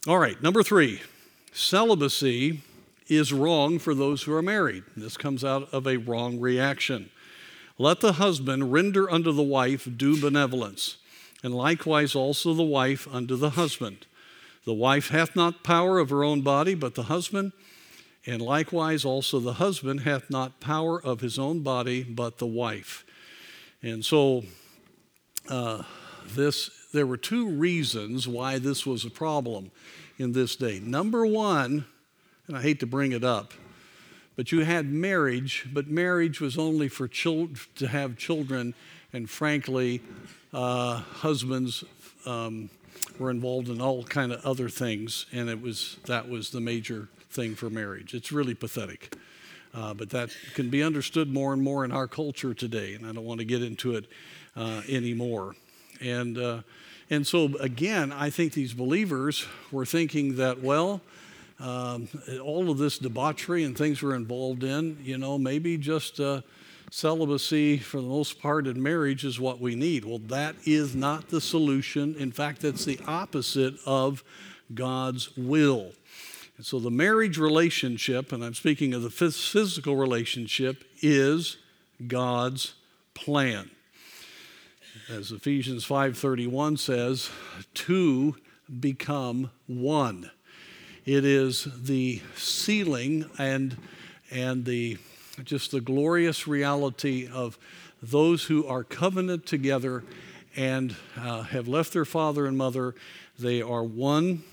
All 0.10 0.20
right, 0.20 0.42
number 0.44 0.62
three 0.62 1.00
celibacy 1.54 2.60
is 3.08 3.32
wrong 3.32 3.80
for 3.80 3.96
those 3.96 4.24
who 4.24 4.34
are 4.34 4.42
married. 4.42 4.84
This 4.98 5.16
comes 5.16 5.46
out 5.46 5.74
of 5.74 5.88
a 5.88 5.96
wrong 5.96 6.38
reaction. 6.42 7.12
Let 7.78 8.00
the 8.00 8.14
husband 8.14 8.72
render 8.72 9.10
unto 9.10 9.32
the 9.32 9.44
wife 9.44 9.88
due 9.98 10.20
benevolence, 10.20 10.98
and 11.44 11.54
likewise 11.54 12.16
also 12.16 12.54
the 12.54 12.64
wife 12.64 13.08
unto 13.12 13.36
the 13.36 13.52
husband. 13.52 14.06
The 14.66 14.74
wife 14.74 15.10
hath 15.10 15.36
not 15.36 15.64
power 15.64 16.00
of 16.00 16.10
her 16.10 16.24
own 16.24 16.42
body, 16.42 16.74
but 16.74 16.96
the 16.96 17.04
husband, 17.04 17.52
and 18.26 18.42
likewise 18.42 19.06
also 19.06 19.40
the 19.40 19.54
husband 19.54 20.02
hath 20.02 20.30
not 20.30 20.60
power 20.60 21.02
of 21.02 21.22
his 21.22 21.38
own 21.38 21.60
body, 21.60 22.04
but 22.04 22.38
the 22.38 22.48
wife. 22.48 23.06
And 23.84 24.04
so, 24.04 24.44
uh, 25.50 25.84
this 26.26 26.72
there 26.92 27.06
were 27.06 27.18
two 27.18 27.50
reasons 27.50 28.26
why 28.26 28.58
this 28.58 28.86
was 28.86 29.04
a 29.04 29.10
problem 29.10 29.70
in 30.18 30.32
this 30.32 30.56
day. 30.56 30.80
Number 30.80 31.26
one, 31.26 31.86
and 32.48 32.56
I 32.56 32.62
hate 32.62 32.80
to 32.80 32.88
bring 32.88 33.12
it 33.12 33.24
up, 33.24 33.54
but 34.36 34.52
you 34.52 34.66
had 34.66 34.92
marriage, 34.92 35.68
but 35.72 35.88
marriage 35.88 36.42
was 36.42 36.58
only 36.58 36.88
for 36.88 37.08
children 37.08 37.60
to 37.76 37.88
have 37.88 38.18
children, 38.18 38.74
and 39.14 39.30
frankly, 39.30 40.02
uh, 40.54 40.98
husbands 40.98 41.84
um, 42.26 42.70
were 43.20 43.32
involved 43.32 43.70
in 43.70 43.82
all 43.82 44.04
kind 44.04 44.32
of 44.32 44.46
other 44.46 44.70
things, 44.70 45.26
and 45.32 45.50
it 45.50 45.62
was 45.62 45.98
that 46.06 46.30
was 46.30 46.50
the 46.50 46.62
major 46.62 47.08
thing 47.30 47.56
for 47.56 47.70
marriage. 47.70 48.14
It's 48.14 48.32
really 48.32 48.56
pathetic, 48.56 49.16
uh, 49.74 49.94
but 49.94 50.10
that 50.10 50.30
can 50.54 50.70
be 50.70 50.84
understood 50.84 51.32
more 51.32 51.54
and 51.54 51.62
more 51.62 51.86
in 51.86 51.92
our 51.92 52.08
culture 52.08 52.54
today, 52.54 52.94
and 52.94 53.06
I 53.06 53.14
don't 53.14 53.26
want 53.26 53.40
to 53.40 53.46
get 53.46 53.62
into 53.62 53.96
it 53.96 54.06
uh, 54.56 54.82
anymore. 54.90 55.56
And 56.02 56.38
uh, 56.38 56.62
and 57.10 57.26
so 57.26 57.56
again, 57.60 58.12
I 58.12 58.30
think 58.30 58.54
these 58.54 58.74
believers 58.74 59.46
were 59.72 59.86
thinking 59.86 60.36
that 60.38 60.62
well 60.62 61.02
um, 61.60 62.08
all 62.44 62.70
of 62.70 62.78
this 62.78 62.98
debauchery 62.98 63.64
and 63.64 63.78
things 63.78 64.02
we're 64.02 64.16
involved 64.16 64.64
in, 64.64 64.98
you 65.02 65.18
know, 65.18 65.38
maybe 65.38 65.78
just 65.78 66.20
uh, 66.20 66.42
celibacy 66.92 67.78
for 67.78 67.98
the 67.98 68.08
most 68.08 68.42
part 68.42 68.68
in 68.68 68.82
marriage 68.82 69.24
is 69.26 69.40
what 69.40 69.60
we 69.60 69.76
need. 69.76 70.06
Well, 70.06 70.20
that 70.28 70.56
is 70.66 70.96
not 70.96 71.30
the 71.30 71.42
solution. 71.42 72.16
In 72.16 72.32
fact, 72.32 72.62
that's 72.62 72.86
the 72.86 73.00
opposite 73.08 73.76
of 73.86 74.24
God's 74.74 75.36
will. 75.38 75.92
And 76.58 76.66
so 76.66 76.80
the 76.80 76.92
marriage 76.92 77.38
relationship, 77.38 78.32
and 78.32 78.44
I'm 78.44 78.54
speaking 78.54 78.94
of 78.94 79.02
the 79.02 79.10
physical 79.10 79.96
relationship, 79.96 80.84
is 81.02 81.58
God's 82.08 82.76
plan. 83.14 83.72
As 85.10 85.32
Ephesians 85.32 85.86
5:31 85.86 86.80
says, 86.80 87.30
two 87.74 88.38
become 88.80 89.52
one. 89.68 90.32
It 91.06 91.24
is 91.24 91.68
the 91.84 92.20
sealing 92.36 93.30
and, 93.38 93.78
and 94.32 94.66
the, 94.66 94.98
just 95.44 95.70
the 95.70 95.80
glorious 95.80 96.48
reality 96.48 97.30
of 97.32 97.60
those 98.02 98.46
who 98.46 98.66
are 98.66 98.84
covenant 98.84 99.46
together 99.46 100.04
and 100.56 100.96
uh, 101.16 101.44
have 101.44 101.68
left 101.68 101.94
their 101.94 102.06
father 102.06 102.48
and 102.48 102.58
mother. 102.58 102.96
They 103.38 103.62
are 103.62 103.84
one 103.84 104.46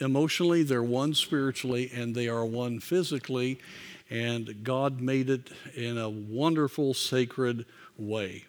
emotionally, 0.00 0.64
they're 0.64 0.82
one 0.82 1.14
spiritually, 1.14 1.88
and 1.94 2.16
they 2.16 2.26
are 2.26 2.44
one 2.44 2.80
physically. 2.80 3.60
And 4.10 4.64
God 4.64 5.00
made 5.00 5.30
it 5.30 5.50
in 5.76 5.98
a 5.98 6.10
wonderful, 6.10 6.94
sacred 6.94 7.64
way. 7.96 8.46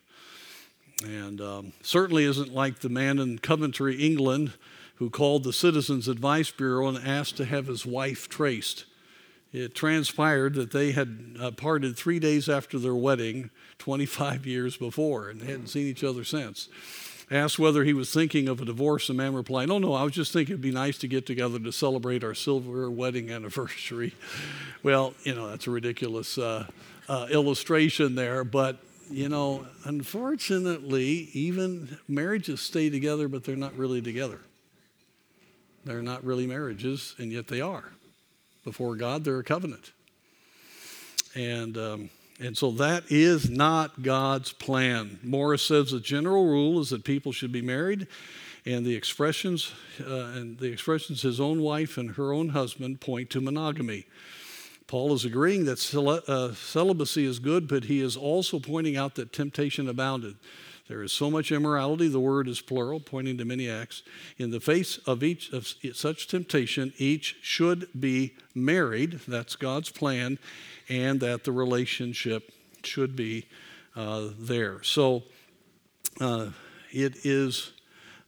And 1.05 1.39
um, 1.39 1.73
certainly 1.83 2.23
isn't 2.23 2.51
like 2.51 2.79
the 2.79 2.89
man 2.89 3.19
in 3.19 3.37
Coventry, 3.37 3.95
England, 3.97 4.53
who 4.95 5.09
called 5.09 5.43
the 5.43 5.53
Citizens 5.53 6.07
Advice 6.07 6.51
Bureau 6.51 6.87
and 6.87 6.97
asked 6.97 7.37
to 7.37 7.45
have 7.45 7.67
his 7.67 7.85
wife 7.85 8.29
traced. 8.29 8.85
It 9.51 9.75
transpired 9.75 10.55
that 10.55 10.71
they 10.71 10.91
had 10.91 11.37
uh, 11.39 11.51
parted 11.51 11.95
three 11.95 12.19
days 12.19 12.49
after 12.49 12.79
their 12.79 12.95
wedding, 12.95 13.51
25 13.77 14.47
years 14.47 14.77
before, 14.77 15.29
and 15.29 15.41
hadn't 15.41 15.67
seen 15.67 15.85
each 15.85 16.03
other 16.03 16.23
since. 16.23 16.69
Asked 17.29 17.59
whether 17.59 17.83
he 17.83 17.93
was 17.93 18.11
thinking 18.11 18.47
of 18.47 18.61
a 18.61 18.65
divorce, 18.65 19.07
the 19.07 19.13
man 19.13 19.33
replied, 19.33 19.69
Oh, 19.69 19.77
no, 19.77 19.93
I 19.93 20.03
was 20.03 20.13
just 20.13 20.33
thinking 20.33 20.53
it'd 20.53 20.61
be 20.61 20.71
nice 20.71 20.97
to 20.99 21.07
get 21.07 21.25
together 21.25 21.59
to 21.59 21.71
celebrate 21.71 22.23
our 22.23 22.33
silver 22.33 22.89
wedding 22.91 23.29
anniversary. 23.29 24.13
well, 24.81 25.13
you 25.23 25.35
know, 25.35 25.49
that's 25.49 25.67
a 25.67 25.71
ridiculous 25.71 26.37
uh, 26.37 26.67
uh, 27.07 27.27
illustration 27.29 28.15
there, 28.15 28.43
but 28.43 28.77
you 29.09 29.29
know, 29.29 29.67
unfortunately, 29.83 31.29
even 31.33 31.97
marriages 32.07 32.61
stay 32.61 32.89
together, 32.89 33.27
but 33.27 33.43
they're 33.43 33.55
not 33.55 33.77
really 33.77 34.01
together. 34.01 34.39
They're 35.85 36.01
not 36.01 36.23
really 36.23 36.47
marriages, 36.47 37.15
and 37.17 37.31
yet 37.31 37.47
they 37.47 37.61
are. 37.61 37.83
Before 38.63 38.95
God, 38.95 39.23
they're 39.23 39.39
a 39.39 39.43
covenant. 39.43 39.91
And, 41.35 41.77
um, 41.77 42.09
and 42.39 42.57
so 42.57 42.71
that 42.71 43.03
is 43.09 43.49
not 43.49 44.01
God's 44.01 44.53
plan. 44.53 45.19
Morris 45.23 45.63
says 45.63 45.91
the 45.91 45.99
general 45.99 46.45
rule 46.45 46.79
is 46.79 46.89
that 46.91 47.03
people 47.03 47.31
should 47.31 47.51
be 47.51 47.61
married, 47.61 48.07
and 48.65 48.85
the 48.85 48.95
expressions, 48.95 49.73
uh, 49.99 50.31
and 50.35 50.57
the 50.59 50.71
expressions 50.71 51.21
his 51.21 51.41
own 51.41 51.61
wife 51.61 51.97
and 51.97 52.11
her 52.11 52.31
own 52.31 52.49
husband 52.49 53.01
point 53.01 53.29
to 53.31 53.41
monogamy. 53.41 54.05
Paul 54.87 55.13
is 55.13 55.25
agreeing 55.25 55.65
that 55.65 55.79
cel- 55.79 56.21
uh, 56.27 56.53
celibacy 56.53 57.25
is 57.25 57.39
good, 57.39 57.67
but 57.67 57.85
he 57.85 57.99
is 57.99 58.15
also 58.15 58.59
pointing 58.59 58.95
out 58.95 59.15
that 59.15 59.33
temptation 59.33 59.89
abounded. 59.89 60.35
There 60.89 61.01
is 61.01 61.13
so 61.13 61.31
much 61.31 61.51
immorality, 61.51 62.09
the 62.09 62.19
word 62.19 62.47
is 62.49 62.59
plural, 62.59 62.99
pointing 62.99 63.37
to 63.37 63.45
many 63.45 63.69
acts. 63.69 64.03
In 64.37 64.51
the 64.51 64.59
face 64.59 64.97
of 65.05 65.23
each 65.23 65.51
of 65.53 65.73
such 65.93 66.27
temptation, 66.27 66.91
each 66.97 67.37
should 67.41 67.87
be 67.97 68.33
married. 68.53 69.21
That's 69.25 69.55
God's 69.55 69.89
plan, 69.89 70.39
and 70.89 71.21
that 71.21 71.45
the 71.45 71.53
relationship 71.53 72.51
should 72.83 73.15
be 73.15 73.45
uh, 73.95 74.29
there. 74.37 74.83
So 74.83 75.23
uh, 76.19 76.49
it 76.91 77.25
is 77.25 77.71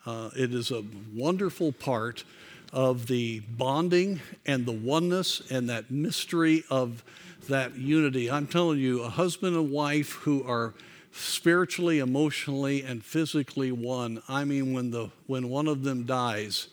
uh, 0.06 0.30
it 0.38 0.54
is 0.54 0.72
a 0.72 0.84
wonderful 1.14 1.74
part 1.74 2.24
of 2.72 3.08
the 3.08 3.40
bonding 3.40 4.22
and 4.46 4.66
the 4.66 4.72
oneness 4.72 5.42
and 5.50 5.70
that 5.70 5.92
mystery 5.92 6.64
of 6.70 7.04
that 7.50 7.76
unity. 7.76 8.32
I'm 8.32 8.48
telling 8.48 8.80
you, 8.80 9.02
a 9.04 9.10
husband 9.10 9.56
and 9.56 9.72
wife 9.72 10.14
who 10.14 10.44
are 10.48 10.74
spiritually, 11.16 12.00
emotionally, 12.00 12.84
and 12.84 13.04
physically 13.04 13.72
one. 13.72 14.22
I 14.28 14.44
mean, 14.44 14.74
when, 14.74 14.92
the, 14.92 15.12
when 15.28 15.50
one 15.50 15.68
of 15.68 15.84
them 15.84 16.04
dies, 16.04 16.68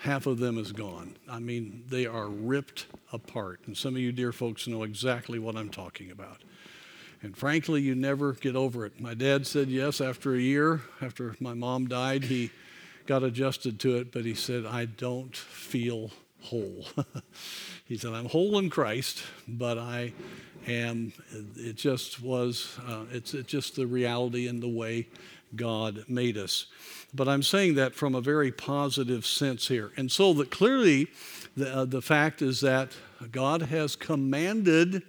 half 0.00 0.26
of 0.26 0.38
them 0.38 0.58
is 0.58 0.72
gone. 0.72 1.16
I 1.28 1.38
mean, 1.38 1.84
they 1.88 2.04
are 2.06 2.28
ripped 2.28 2.86
apart. 3.12 3.60
And 3.66 3.76
some 3.76 3.94
of 3.94 4.00
you 4.00 4.12
dear 4.12 4.30
folks 4.30 4.68
know 4.68 4.82
exactly 4.82 5.38
what 5.38 5.56
I'm 5.56 5.70
talking 5.70 6.10
about. 6.10 6.42
And 7.22 7.34
frankly, 7.36 7.80
you 7.80 7.94
never 7.94 8.34
get 8.34 8.56
over 8.56 8.84
it. 8.84 9.00
My 9.00 9.14
dad 9.14 9.46
said 9.46 9.68
yes 9.68 10.00
after 10.00 10.34
a 10.34 10.40
year, 10.40 10.82
after 11.00 11.34
my 11.40 11.54
mom 11.54 11.88
died, 11.88 12.24
he 12.24 12.50
got 13.06 13.22
adjusted 13.22 13.80
to 13.80 13.96
it, 13.96 14.12
but 14.12 14.24
he 14.24 14.34
said, 14.34 14.66
I 14.66 14.84
don't 14.84 15.36
feel 15.36 16.10
whole. 16.42 16.86
he 17.86 17.96
said, 17.96 18.12
I'm 18.12 18.26
whole 18.26 18.58
in 18.58 18.70
Christ, 18.70 19.22
but 19.48 19.78
I 19.78 20.12
am, 20.66 21.12
it 21.56 21.76
just 21.76 22.22
was, 22.22 22.78
uh, 22.86 23.04
it's, 23.10 23.34
it's 23.34 23.48
just 23.48 23.76
the 23.76 23.86
reality 23.86 24.48
and 24.48 24.62
the 24.62 24.68
way 24.68 25.08
God 25.54 26.04
made 26.08 26.36
us. 26.36 26.66
But 27.14 27.28
I'm 27.28 27.42
saying 27.42 27.74
that 27.74 27.94
from 27.94 28.14
a 28.14 28.20
very 28.20 28.50
positive 28.50 29.26
sense 29.26 29.68
here. 29.68 29.92
And 29.96 30.10
so 30.10 30.32
that 30.34 30.50
clearly 30.50 31.08
the, 31.56 31.74
uh, 31.74 31.84
the 31.84 32.02
fact 32.02 32.40
is 32.40 32.60
that 32.60 32.92
God 33.30 33.62
has 33.62 33.96
commanded, 33.96 35.02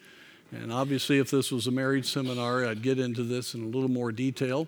and 0.51 0.71
obviously 0.71 1.19
if 1.19 1.31
this 1.31 1.51
was 1.51 1.67
a 1.67 1.71
marriage 1.71 2.11
seminar, 2.11 2.65
I'd 2.65 2.81
get 2.81 2.99
into 2.99 3.23
this 3.23 3.53
in 3.53 3.63
a 3.63 3.67
little 3.67 3.89
more 3.89 4.11
detail. 4.11 4.67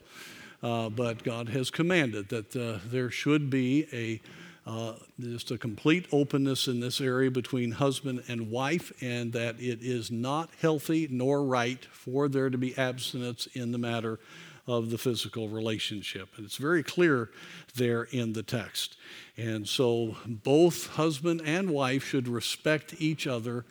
Uh, 0.63 0.89
but 0.89 1.23
God 1.23 1.49
has 1.49 1.69
commanded 1.69 2.29
that 2.29 2.55
uh, 2.55 2.79
there 2.89 3.11
should 3.11 3.51
be 3.51 3.87
a 3.93 4.19
uh, 4.65 4.93
just 5.19 5.51
a 5.51 5.57
complete 5.57 6.07
openness 6.11 6.67
in 6.67 6.79
this 6.79 6.99
area 6.99 7.29
between 7.29 7.71
husband 7.71 8.23
and 8.27 8.49
wife, 8.49 8.91
and 9.01 9.31
that 9.33 9.59
it 9.59 9.79
is 9.81 10.09
not 10.09 10.49
healthy 10.59 11.07
nor 11.11 11.43
right 11.43 11.85
for 11.85 12.27
there 12.27 12.49
to 12.49 12.57
be 12.57 12.77
abstinence 12.77 13.47
in 13.53 13.71
the 13.71 13.77
matter 13.77 14.19
of 14.67 14.89
the 14.89 14.97
physical 14.97 15.47
relationship. 15.47 16.29
And 16.35 16.45
it's 16.45 16.57
very 16.57 16.81
clear 16.81 17.29
there 17.75 18.03
in 18.03 18.33
the 18.33 18.43
text. 18.43 18.97
And 19.37 19.67
so 19.67 20.17
both 20.25 20.87
husband 20.87 21.41
and 21.45 21.69
wife 21.69 22.03
should 22.03 22.27
respect 22.27 22.95
each 22.99 23.27
other 23.27 23.65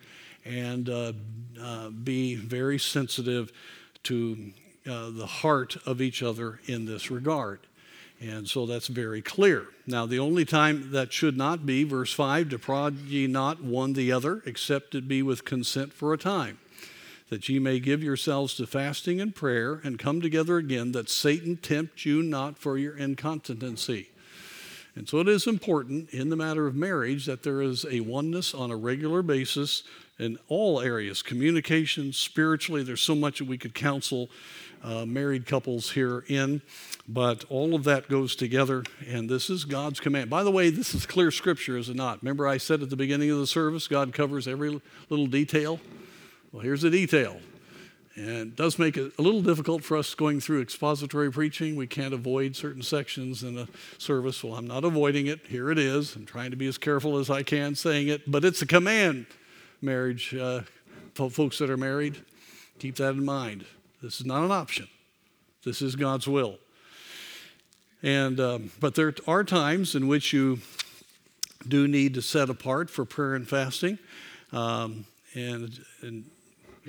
and 0.45 0.89
uh, 0.89 1.13
uh, 1.61 1.89
be 1.89 2.35
very 2.35 2.79
sensitive 2.79 3.51
to 4.03 4.53
uh, 4.87 5.09
the 5.09 5.25
heart 5.25 5.75
of 5.85 6.01
each 6.01 6.21
other 6.23 6.59
in 6.67 6.85
this 6.85 7.09
regard. 7.11 7.59
And 8.21 8.47
so 8.47 8.65
that's 8.65 8.87
very 8.87 9.21
clear. 9.21 9.67
Now, 9.85 10.05
the 10.05 10.19
only 10.19 10.45
time 10.45 10.91
that 10.91 11.11
should 11.11 11.37
not 11.37 11.65
be, 11.65 11.83
verse 11.83 12.13
5, 12.13 12.49
defraud 12.49 12.97
ye 13.05 13.27
not 13.27 13.61
one 13.61 13.93
the 13.93 14.11
other, 14.11 14.41
except 14.45 14.95
it 14.95 15.07
be 15.07 15.21
with 15.21 15.45
consent 15.45 15.93
for 15.93 16.13
a 16.13 16.17
time, 16.17 16.57
that 17.29 17.49
ye 17.49 17.59
may 17.59 17.79
give 17.79 18.01
yourselves 18.01 18.55
to 18.55 18.65
fasting 18.65 19.19
and 19.19 19.35
prayer, 19.35 19.81
and 19.83 19.99
come 19.99 20.21
together 20.21 20.57
again, 20.57 20.93
that 20.93 21.09
Satan 21.09 21.57
tempt 21.57 22.05
you 22.05 22.23
not 22.23 22.57
for 22.57 22.77
your 22.77 22.97
incontinency. 22.97 24.09
And 24.95 25.09
so 25.09 25.19
it 25.19 25.27
is 25.27 25.45
important 25.45 26.09
in 26.11 26.29
the 26.29 26.37
matter 26.37 26.67
of 26.67 26.75
marriage 26.75 27.25
that 27.25 27.43
there 27.43 27.61
is 27.61 27.85
a 27.85 27.99
oneness 27.99 28.53
on 28.53 28.71
a 28.71 28.77
regular 28.77 29.21
basis 29.21 29.83
in 30.17 30.37
all 30.47 30.79
areas 30.79 31.21
communication, 31.21 32.13
spiritually. 32.13 32.81
There's 32.81 33.01
so 33.01 33.15
much 33.15 33.39
that 33.39 33.47
we 33.47 33.57
could 33.57 33.73
counsel 33.73 34.29
uh, 34.85 35.05
married 35.05 35.47
couples 35.47 35.91
here 35.91 36.23
in, 36.27 36.61
but 37.07 37.43
all 37.49 37.73
of 37.73 37.83
that 37.85 38.07
goes 38.07 38.35
together, 38.35 38.83
and 39.07 39.27
this 39.27 39.49
is 39.49 39.65
God's 39.65 39.99
command. 39.99 40.29
By 40.29 40.43
the 40.43 40.51
way, 40.51 40.69
this 40.69 40.93
is 40.93 41.05
clear 41.05 41.31
scripture, 41.31 41.75
is 41.77 41.89
it 41.89 41.95
not? 41.95 42.21
Remember, 42.21 42.47
I 42.47 42.57
said 42.57 42.83
at 42.83 42.91
the 42.91 42.95
beginning 42.95 43.31
of 43.31 43.39
the 43.39 43.47
service, 43.47 43.87
God 43.87 44.13
covers 44.13 44.47
every 44.47 44.79
little 45.09 45.27
detail? 45.27 45.79
Well, 46.51 46.61
here's 46.61 46.83
a 46.83 46.91
detail. 46.91 47.39
And 48.15 48.27
it 48.27 48.55
does 48.55 48.79
make 48.79 48.95
it 48.95 49.11
a 49.17 49.21
little 49.21 49.41
difficult 49.41 49.83
for 49.83 49.97
us 49.97 50.15
going 50.15 50.39
through 50.39 50.61
expository 50.61 51.29
preaching. 51.29 51.75
We 51.75 51.87
can't 51.87 52.13
avoid 52.13 52.55
certain 52.55 52.81
sections 52.81 53.43
in 53.43 53.57
a 53.57 53.67
service. 53.97 54.41
Well, 54.41 54.53
I'm 54.53 54.67
not 54.67 54.85
avoiding 54.85 55.27
it. 55.27 55.41
Here 55.47 55.69
it 55.69 55.77
is. 55.77 56.15
I'm 56.15 56.25
trying 56.25 56.51
to 56.51 56.57
be 56.57 56.67
as 56.67 56.77
careful 56.77 57.17
as 57.17 57.29
I 57.29 57.43
can 57.43 57.75
saying 57.75 58.07
it, 58.07 58.31
but 58.31 58.45
it's 58.45 58.61
a 58.61 58.65
command, 58.65 59.25
marriage. 59.81 60.33
Uh, 60.33 60.61
folks 61.13 61.57
that 61.57 61.69
are 61.69 61.77
married, 61.77 62.17
keep 62.79 62.95
that 62.97 63.15
in 63.15 63.25
mind. 63.25 63.65
This 64.01 64.19
is 64.19 64.25
not 64.25 64.43
an 64.43 64.51
option. 64.51 64.87
This 65.63 65.81
is 65.81 65.95
God's 65.95 66.27
will. 66.27 66.57
And 68.03 68.39
um, 68.39 68.71
but 68.79 68.95
there 68.95 69.13
are 69.27 69.43
times 69.43 69.95
in 69.95 70.07
which 70.07 70.31
you 70.31 70.59
do 71.67 71.87
need 71.87 72.13
to 72.13 72.21
set 72.21 72.49
apart 72.49 72.89
for 72.89 73.05
prayer 73.05 73.33
and 73.33 73.47
fasting. 73.47 73.97
Um, 74.51 75.05
and, 75.33 75.79
and, 76.01 76.25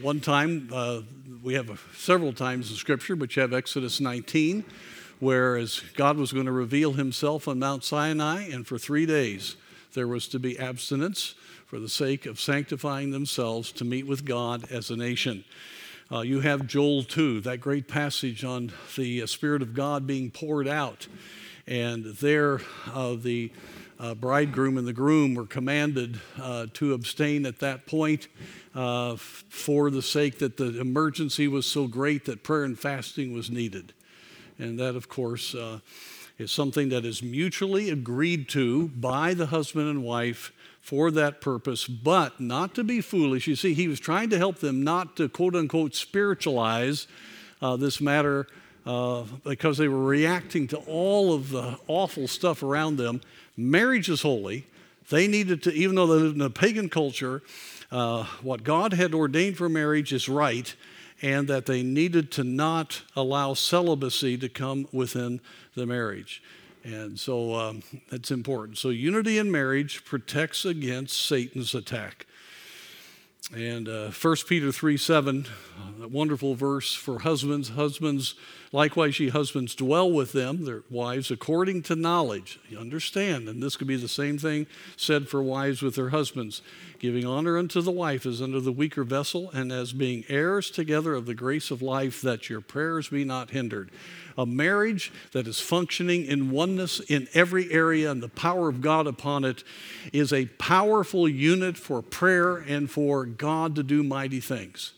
one 0.02 0.20
time, 0.20 0.68
uh, 0.74 1.00
we 1.42 1.54
have 1.54 1.70
a, 1.70 1.78
several 1.96 2.34
times 2.34 2.70
in 2.70 2.76
Scripture, 2.76 3.16
but 3.16 3.34
you 3.34 3.40
have 3.40 3.54
Exodus 3.54 3.98
19, 3.98 4.62
whereas 5.20 5.80
God 5.94 6.18
was 6.18 6.34
going 6.34 6.44
to 6.44 6.52
reveal 6.52 6.92
Himself 6.92 7.48
on 7.48 7.58
Mount 7.58 7.82
Sinai, 7.82 8.42
and 8.42 8.66
for 8.66 8.76
three 8.76 9.06
days 9.06 9.56
there 9.94 10.06
was 10.06 10.28
to 10.28 10.38
be 10.38 10.58
abstinence 10.58 11.34
for 11.64 11.78
the 11.78 11.88
sake 11.88 12.26
of 12.26 12.38
sanctifying 12.38 13.10
themselves 13.10 13.72
to 13.72 13.86
meet 13.86 14.06
with 14.06 14.26
God 14.26 14.70
as 14.70 14.90
a 14.90 14.96
nation. 14.96 15.44
Uh, 16.10 16.20
you 16.20 16.38
have 16.38 16.68
Joel 16.68 17.02
2, 17.02 17.40
that 17.40 17.60
great 17.60 17.88
passage 17.88 18.44
on 18.44 18.72
the 18.96 19.22
uh, 19.22 19.26
Spirit 19.26 19.60
of 19.60 19.74
God 19.74 20.06
being 20.06 20.30
poured 20.30 20.68
out. 20.68 21.08
And 21.66 22.04
there, 22.04 22.60
uh, 22.94 23.16
the 23.16 23.50
uh, 23.98 24.14
bridegroom 24.14 24.78
and 24.78 24.86
the 24.86 24.92
groom 24.92 25.34
were 25.34 25.46
commanded 25.46 26.20
uh, 26.40 26.66
to 26.74 26.92
abstain 26.92 27.44
at 27.44 27.58
that 27.58 27.86
point 27.86 28.28
uh, 28.72 29.16
for 29.16 29.90
the 29.90 30.00
sake 30.00 30.38
that 30.38 30.58
the 30.58 30.80
emergency 30.80 31.48
was 31.48 31.66
so 31.66 31.88
great 31.88 32.24
that 32.26 32.44
prayer 32.44 32.62
and 32.62 32.78
fasting 32.78 33.32
was 33.32 33.50
needed. 33.50 33.92
And 34.60 34.78
that, 34.78 34.94
of 34.94 35.08
course, 35.08 35.56
is 36.38 36.52
something 36.52 36.88
that 36.90 37.04
is 37.04 37.20
mutually 37.20 37.90
agreed 37.90 38.48
to 38.50 38.88
by 38.88 39.34
the 39.34 39.46
husband 39.46 39.88
and 39.88 40.04
wife 40.04 40.52
for 40.86 41.10
that 41.10 41.40
purpose, 41.40 41.88
but 41.88 42.38
not 42.38 42.72
to 42.72 42.84
be 42.84 43.00
foolish. 43.00 43.48
You 43.48 43.56
see, 43.56 43.74
he 43.74 43.88
was 43.88 43.98
trying 43.98 44.30
to 44.30 44.38
help 44.38 44.60
them 44.60 44.84
not 44.84 45.16
to 45.16 45.28
quote 45.28 45.56
unquote 45.56 45.96
spiritualize 45.96 47.08
uh, 47.60 47.76
this 47.76 48.00
matter 48.00 48.46
uh, 48.86 49.24
because 49.42 49.78
they 49.78 49.88
were 49.88 50.04
reacting 50.04 50.68
to 50.68 50.76
all 50.86 51.34
of 51.34 51.50
the 51.50 51.76
awful 51.88 52.28
stuff 52.28 52.62
around 52.62 52.98
them. 52.98 53.20
Marriage 53.56 54.08
is 54.08 54.22
holy. 54.22 54.68
They 55.10 55.26
needed 55.26 55.64
to, 55.64 55.72
even 55.72 55.96
though 55.96 56.06
they 56.06 56.22
lived 56.22 56.36
in 56.36 56.42
a 56.42 56.50
pagan 56.50 56.88
culture, 56.88 57.42
uh, 57.90 58.22
what 58.40 58.62
God 58.62 58.92
had 58.92 59.12
ordained 59.12 59.56
for 59.56 59.68
marriage 59.68 60.12
is 60.12 60.28
right, 60.28 60.72
and 61.20 61.48
that 61.48 61.66
they 61.66 61.82
needed 61.82 62.30
to 62.32 62.44
not 62.44 63.02
allow 63.16 63.54
celibacy 63.54 64.38
to 64.38 64.48
come 64.48 64.86
within 64.92 65.40
the 65.74 65.84
marriage. 65.84 66.40
And 66.86 67.18
so 67.18 67.56
um, 67.56 67.82
that's 68.12 68.30
important. 68.30 68.78
So, 68.78 68.90
unity 68.90 69.38
in 69.38 69.50
marriage 69.50 70.04
protects 70.04 70.64
against 70.64 71.20
Satan's 71.20 71.74
attack. 71.74 72.26
And 73.52 73.88
uh, 73.88 74.10
1 74.10 74.36
Peter 74.48 74.70
3 74.70 74.96
7, 74.96 75.46
uh, 75.46 75.95
that 76.06 76.12
wonderful 76.12 76.54
verse 76.54 76.94
for 76.94 77.20
husbands. 77.20 77.70
Husbands, 77.70 78.36
likewise, 78.70 79.18
ye 79.18 79.28
husbands, 79.28 79.74
dwell 79.74 80.10
with 80.10 80.30
them, 80.30 80.64
their 80.64 80.84
wives, 80.88 81.32
according 81.32 81.82
to 81.82 81.96
knowledge. 81.96 82.60
You 82.68 82.78
understand. 82.78 83.48
And 83.48 83.60
this 83.60 83.76
could 83.76 83.88
be 83.88 83.96
the 83.96 84.06
same 84.06 84.38
thing 84.38 84.68
said 84.96 85.28
for 85.28 85.42
wives 85.42 85.82
with 85.82 85.96
their 85.96 86.10
husbands, 86.10 86.62
giving 87.00 87.26
honor 87.26 87.58
unto 87.58 87.80
the 87.80 87.90
wife 87.90 88.24
as 88.24 88.40
unto 88.40 88.60
the 88.60 88.70
weaker 88.70 89.02
vessel, 89.02 89.50
and 89.50 89.72
as 89.72 89.92
being 89.92 90.24
heirs 90.28 90.70
together 90.70 91.14
of 91.14 91.26
the 91.26 91.34
grace 91.34 91.72
of 91.72 91.82
life, 91.82 92.22
that 92.22 92.48
your 92.48 92.60
prayers 92.60 93.08
be 93.08 93.24
not 93.24 93.50
hindered 93.50 93.90
a 94.38 94.44
marriage 94.44 95.10
that 95.32 95.46
is 95.46 95.60
functioning 95.60 96.26
in 96.26 96.50
oneness 96.50 97.00
in 97.00 97.26
every 97.32 97.72
area 97.72 98.10
and 98.10 98.22
the 98.22 98.28
power 98.28 98.68
of 98.68 98.82
God 98.82 99.06
upon 99.06 99.44
it 99.44 99.64
is 100.12 100.30
a 100.30 100.44
powerful 100.44 101.26
unit 101.26 101.78
for 101.78 102.02
prayer 102.02 102.56
and 102.56 102.90
for 102.90 103.24
God 103.24 103.74
to 103.76 103.82
do 103.82 104.02
mighty 104.02 104.40
things. 104.40 104.92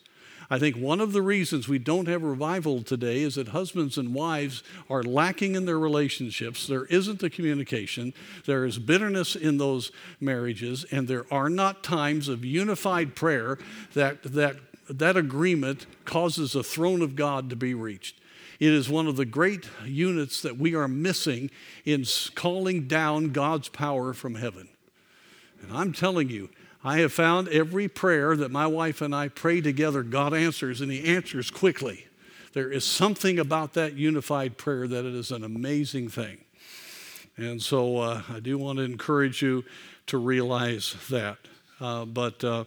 I 0.50 0.58
think 0.58 0.76
one 0.76 1.00
of 1.00 1.12
the 1.12 1.20
reasons 1.20 1.68
we 1.68 1.78
don't 1.78 2.08
have 2.08 2.22
revival 2.22 2.82
today 2.82 3.20
is 3.20 3.34
that 3.34 3.48
husbands 3.48 3.98
and 3.98 4.14
wives 4.14 4.62
are 4.88 5.02
lacking 5.02 5.54
in 5.54 5.66
their 5.66 5.78
relationships. 5.78 6.66
There 6.66 6.87
isn't 6.87 7.20
the 7.20 7.28
communication, 7.28 8.14
there 8.46 8.64
is 8.64 8.78
bitterness 8.78 9.37
in 9.37 9.58
those 9.58 9.92
marriages, 10.20 10.87
and 10.90 11.06
there 11.06 11.26
are 11.30 11.50
not 11.50 11.84
times 11.84 12.28
of 12.28 12.46
unified 12.46 13.14
prayer 13.14 13.58
that, 13.92 14.22
that, 14.22 14.56
that 14.88 15.18
agreement 15.18 15.87
causes 16.06 16.52
the 16.52 16.64
throne 16.64 17.02
of 17.02 17.14
God 17.14 17.50
to 17.50 17.56
be 17.56 17.74
reached. 17.74 18.18
It 18.58 18.72
is 18.72 18.88
one 18.88 19.06
of 19.06 19.16
the 19.16 19.26
great 19.26 19.68
units 19.84 20.40
that 20.40 20.56
we 20.56 20.74
are 20.74 20.88
missing 20.88 21.50
in 21.84 22.04
calling 22.34 22.88
down 22.88 23.30
God's 23.30 23.68
power 23.68 24.14
from 24.14 24.34
heaven. 24.34 24.68
And 25.62 25.76
I'm 25.76 25.92
telling 25.92 26.30
you, 26.30 26.48
I 26.84 26.98
have 26.98 27.12
found 27.12 27.48
every 27.48 27.88
prayer 27.88 28.36
that 28.36 28.50
my 28.50 28.66
wife 28.66 29.00
and 29.00 29.14
I 29.14 29.28
pray 29.28 29.60
together, 29.60 30.02
God 30.02 30.32
answers, 30.32 30.80
and 30.80 30.92
He 30.92 31.04
answers 31.04 31.50
quickly. 31.50 32.06
There 32.52 32.70
is 32.70 32.84
something 32.84 33.38
about 33.38 33.74
that 33.74 33.94
unified 33.94 34.56
prayer 34.56 34.86
that 34.86 35.04
it 35.04 35.14
is 35.14 35.30
an 35.30 35.44
amazing 35.44 36.08
thing. 36.08 36.44
And 37.36 37.62
so 37.62 37.98
uh, 37.98 38.22
I 38.28 38.40
do 38.40 38.58
want 38.58 38.78
to 38.78 38.84
encourage 38.84 39.42
you 39.42 39.64
to 40.06 40.18
realize 40.18 40.96
that. 41.10 41.38
Uh, 41.80 42.04
but 42.04 42.42
uh, 42.42 42.64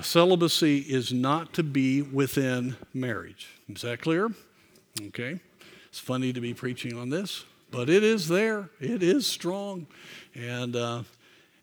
celibacy 0.00 0.78
is 0.78 1.12
not 1.12 1.52
to 1.54 1.62
be 1.62 2.02
within 2.02 2.76
marriage. 2.94 3.48
Is 3.68 3.82
that 3.82 4.00
clear? 4.00 4.30
Okay. 5.08 5.40
It's 5.88 5.98
funny 5.98 6.32
to 6.32 6.40
be 6.40 6.54
preaching 6.54 6.98
on 6.98 7.10
this, 7.10 7.44
but 7.70 7.88
it 7.90 8.02
is 8.02 8.28
there. 8.28 8.70
It 8.80 9.02
is 9.02 9.26
strong. 9.26 9.86
And 10.34 10.74
uh, 10.74 11.02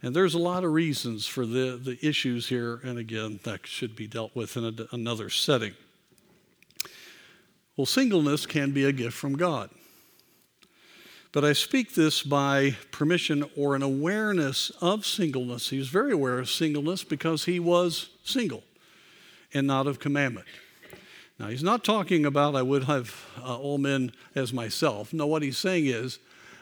and 0.02 0.16
there's 0.16 0.34
a 0.34 0.40
lot 0.40 0.64
of 0.64 0.72
reasons 0.72 1.28
for 1.28 1.46
the, 1.46 1.80
the 1.82 1.98
issues 2.02 2.50
here, 2.50 2.80
and 2.84 2.98
again, 2.98 3.40
that 3.44 3.68
should 3.68 3.96
be 3.96 4.08
dealt 4.08 4.36
with 4.36 4.58
in 4.58 4.66
a, 4.66 4.74
another 4.92 5.30
setting. 5.30 5.74
Well, 7.78 7.86
singleness 7.86 8.46
can 8.46 8.72
be 8.72 8.86
a 8.86 8.92
gift 8.92 9.16
from 9.16 9.38
God. 9.38 9.70
But 11.32 11.46
I 11.46 11.54
speak 11.54 11.94
this 11.94 12.24
by 12.24 12.76
permission 12.92 13.46
or 13.56 13.76
an 13.76 13.84
awareness 13.84 14.70
of 14.82 15.06
singleness. 15.06 15.70
He 15.70 15.78
was 15.78 15.88
very 15.88 16.12
aware 16.12 16.40
of 16.40 16.50
singleness 16.50 17.06
because 17.06 17.46
he 17.46 17.60
was 17.60 18.10
single 18.24 18.64
and 19.54 19.66
not 19.66 19.88
of 19.88 20.00
commandment. 20.00 20.48
Now, 21.40 21.48
he's 21.48 21.64
not 21.64 21.84
talking 21.84 22.26
about 22.26 22.56
I 22.56 22.62
would 22.62 22.84
have 22.84 23.26
uh, 23.42 23.58
all 23.58 23.78
men 23.78 24.12
as 24.36 24.52
myself. 24.52 25.14
No, 25.14 25.26
what 25.26 25.42
he's 25.42 25.58
saying 25.58 25.86
is 25.86 26.20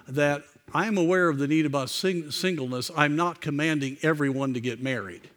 that 0.08 0.44
I'm 0.74 0.98
aware 0.98 1.30
of 1.30 1.40
the 1.40 1.48
need 1.48 1.66
about 1.66 1.90
sing- 1.90 2.30
singleness. 2.30 2.92
I'm 2.96 3.16
not 3.16 3.42
commanding 3.42 3.98
everyone 4.04 4.54
to 4.54 4.60
get 4.60 4.82
married. 4.82 5.30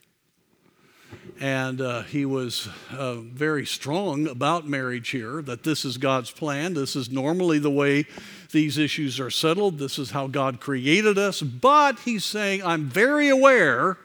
And 1.41 1.81
uh, 1.81 2.03
he 2.03 2.27
was 2.27 2.69
uh, 2.91 3.17
very 3.17 3.65
strong 3.65 4.27
about 4.29 4.69
marriage 4.69 5.09
here, 5.09 5.41
that 5.43 5.63
this 5.63 5.85
is 5.85 5.97
God's 5.97 6.31
plan. 6.31 6.75
This 6.75 6.95
is 6.95 7.11
normally 7.11 7.59
the 7.59 7.71
way 7.71 8.07
these 8.53 8.77
issues 8.77 9.19
are 9.19 9.31
settled. 9.31 9.79
This 9.79 9.99
is 9.99 10.11
how 10.11 10.27
God 10.27 10.61
created 10.61 11.17
us. 11.19 11.41
But 11.41 12.01
he's 12.01 12.25
saying, 12.25 12.63
I'm 12.63 12.89
very 12.89 13.29
aware 13.29 13.99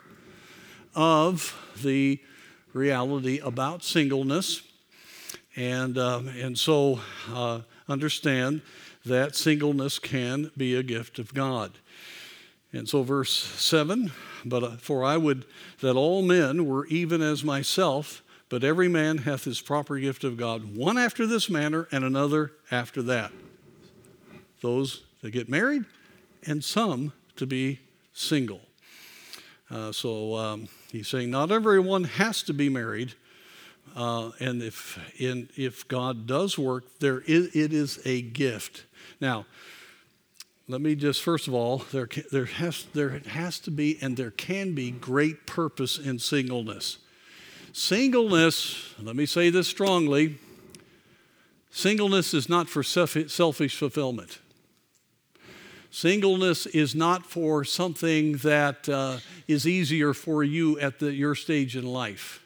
of 0.95 1.55
the 1.83 2.19
reality 2.73 3.39
about 3.39 3.83
singleness. 3.83 4.61
And, 5.55 5.97
uh, 5.97 6.21
and 6.39 6.57
so 6.57 7.01
uh, 7.33 7.61
understand 7.89 8.61
that 9.07 9.35
singleness 9.35 9.99
can 9.99 10.51
be 10.55 10.75
a 10.75 10.83
gift 10.83 11.19
of 11.19 11.33
God. 11.33 11.77
And 12.73 12.87
so, 12.87 13.03
verse 13.03 13.31
7 13.31 14.11
But 14.45 14.63
uh, 14.63 14.77
for 14.77 15.03
I 15.03 15.17
would 15.17 15.45
that 15.79 15.95
all 15.95 16.21
men 16.21 16.65
were 16.65 16.85
even 16.87 17.21
as 17.21 17.43
myself, 17.43 18.23
but 18.49 18.63
every 18.63 18.87
man 18.87 19.19
hath 19.19 19.45
his 19.45 19.61
proper 19.61 19.97
gift 19.99 20.23
of 20.23 20.37
God, 20.37 20.75
one 20.75 20.97
after 20.97 21.25
this 21.25 21.49
manner, 21.49 21.87
and 21.91 22.03
another 22.03 22.53
after 22.71 23.01
that. 23.03 23.31
Those 24.61 25.03
that 25.21 25.31
get 25.31 25.49
married, 25.49 25.85
and 26.45 26.63
some 26.63 27.13
to 27.35 27.45
be 27.45 27.79
single. 28.13 28.61
Uh, 29.69 29.91
so 29.91 30.35
um, 30.35 30.67
he's 30.91 31.07
saying 31.07 31.29
not 31.29 31.51
everyone 31.51 32.05
has 32.05 32.41
to 32.43 32.53
be 32.53 32.69
married, 32.69 33.13
uh, 33.95 34.31
and 34.39 34.61
if 34.61 34.99
in, 35.19 35.49
if 35.55 35.87
God 35.87 36.27
does 36.27 36.57
work, 36.57 36.99
there 36.99 37.21
is, 37.21 37.55
it 37.55 37.73
is 37.73 37.99
a 38.05 38.21
gift. 38.21 38.85
Now, 39.19 39.45
let 40.67 40.81
me 40.81 40.95
just 40.95 41.23
first 41.23 41.47
of 41.47 41.53
all, 41.53 41.83
there, 41.91 42.09
there, 42.31 42.45
has, 42.45 42.85
there 42.93 43.21
has 43.27 43.59
to 43.59 43.71
be 43.71 43.97
and 44.01 44.17
there 44.17 44.31
can 44.31 44.73
be 44.73 44.91
great 44.91 45.45
purpose 45.45 45.97
in 45.97 46.19
singleness. 46.19 46.97
Singleness, 47.73 48.93
let 49.01 49.15
me 49.15 49.25
say 49.25 49.49
this 49.49 49.67
strongly 49.67 50.37
singleness 51.69 52.33
is 52.33 52.49
not 52.49 52.67
for 52.69 52.81
selfish 52.81 53.77
fulfillment. 53.77 54.39
Singleness 55.91 56.65
is 56.65 56.95
not 56.95 57.25
for 57.25 57.63
something 57.63 58.37
that 58.37 58.89
uh, 58.89 59.17
is 59.47 59.67
easier 59.67 60.13
for 60.13 60.43
you 60.43 60.79
at 60.79 60.99
the, 60.99 61.13
your 61.13 61.33
stage 61.33 61.75
in 61.75 61.85
life. 61.85 62.45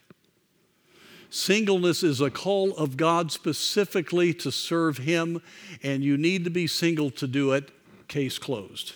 Singleness 1.34 2.04
is 2.04 2.20
a 2.20 2.30
call 2.30 2.76
of 2.76 2.98
God 2.98 3.32
specifically 3.32 4.34
to 4.34 4.52
serve 4.52 4.98
Him, 4.98 5.41
and 5.82 6.04
you 6.04 6.17
need 6.17 6.44
to 6.44 6.50
be 6.50 6.67
single 6.67 7.10
to 7.12 7.26
do 7.26 7.54
it. 7.54 7.72
Case 8.10 8.38
closed. 8.38 8.96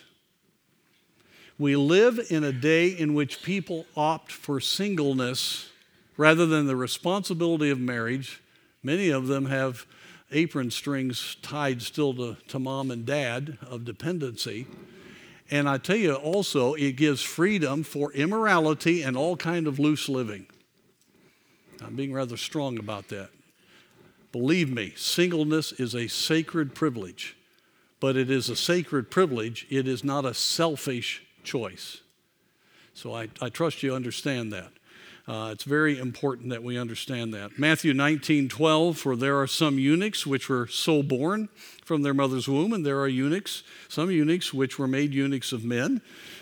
We 1.57 1.77
live 1.77 2.19
in 2.29 2.43
a 2.43 2.51
day 2.51 2.89
in 2.89 3.13
which 3.13 3.41
people 3.41 3.85
opt 3.95 4.33
for 4.33 4.59
singleness 4.59 5.69
rather 6.17 6.45
than 6.45 6.67
the 6.67 6.75
responsibility 6.75 7.69
of 7.69 7.79
marriage. 7.79 8.41
Many 8.83 9.09
of 9.11 9.27
them 9.27 9.45
have 9.45 9.85
apron 10.33 10.71
strings 10.71 11.37
tied 11.41 11.81
still 11.81 12.13
to, 12.15 12.35
to 12.49 12.59
mom 12.59 12.91
and 12.91 13.05
dad 13.05 13.57
of 13.61 13.85
dependency. 13.85 14.67
And 15.49 15.69
I 15.69 15.77
tell 15.77 15.95
you 15.95 16.15
also, 16.15 16.73
it 16.73 16.97
gives 16.97 17.21
freedom 17.21 17.83
for 17.83 18.11
immorality 18.11 19.03
and 19.03 19.15
all 19.15 19.37
kind 19.37 19.67
of 19.67 19.79
loose 19.79 20.09
living. 20.09 20.47
I'm 21.83 21.95
being 21.95 22.13
rather 22.13 22.37
strong 22.37 22.77
about 22.79 23.09
that. 23.09 23.29
Believe 24.31 24.69
me, 24.69 24.93
singleness 24.95 25.71
is 25.71 25.95
a 25.95 26.07
sacred 26.07 26.75
privilege, 26.75 27.37
but 27.99 28.17
it 28.17 28.29
is 28.29 28.49
a 28.49 28.55
sacred 28.55 29.09
privilege. 29.09 29.65
It 29.69 29.87
is 29.87 30.03
not 30.03 30.25
a 30.25 30.33
selfish 30.33 31.23
choice. 31.43 32.01
So 32.93 33.13
I, 33.13 33.29
I 33.41 33.49
trust 33.49 33.83
you 33.83 33.93
understand 33.93 34.51
that. 34.53 34.71
Uh, 35.27 35.49
it's 35.51 35.63
very 35.63 35.97
important 35.97 36.49
that 36.49 36.61
we 36.63 36.77
understand 36.77 37.33
that. 37.33 37.57
Matthew 37.57 37.93
19, 37.93 38.47
12, 38.47 38.97
for 38.97 39.15
there 39.15 39.39
are 39.39 39.47
some 39.47 39.79
eunuchs 39.79 40.27
which 40.27 40.49
were 40.49 40.67
so 40.67 41.01
born 41.01 41.49
from 41.83 42.03
their 42.03 42.13
mother's 42.13 42.47
womb, 42.47 42.73
and 42.73 42.85
there 42.85 42.99
are 42.99 43.07
eunuchs, 43.07 43.63
some 43.87 44.11
eunuchs 44.11 44.53
which 44.53 44.77
were 44.77 44.87
made 44.87 45.15
eunuchs 45.15 45.51
of 45.51 45.63
men, 45.63 46.01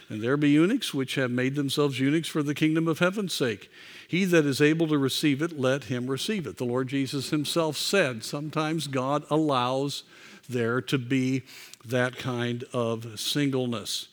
and 0.09 0.21
there 0.21 0.35
be 0.35 0.49
eunuchs 0.49 0.93
which 0.93 1.15
have 1.15 1.31
made 1.31 1.55
themselves 1.55 1.99
eunuchs 1.99 2.27
for 2.27 2.43
the 2.43 2.53
kingdom 2.53 2.89
of 2.89 2.99
heaven's 2.99 3.33
sake. 3.33 3.71
He 4.07 4.25
that 4.25 4.45
is 4.45 4.61
able 4.61 4.87
to 4.87 4.97
receive 4.97 5.41
it, 5.41 5.59
let 5.59 5.85
him 5.85 6.07
receive 6.07 6.45
it. 6.45 6.57
The 6.57 6.65
Lord 6.65 6.87
Jesus 6.87 7.29
himself 7.29 7.77
said 7.77 8.23
sometimes 8.23 8.87
God 8.87 9.25
allows 9.29 10.03
there 10.49 10.81
to 10.81 10.97
be 10.97 11.43
that 11.85 12.17
kind 12.17 12.63
of 12.73 13.19
singleness. 13.19 14.07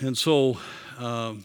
And 0.00 0.16
so 0.16 0.58
um, 0.98 1.44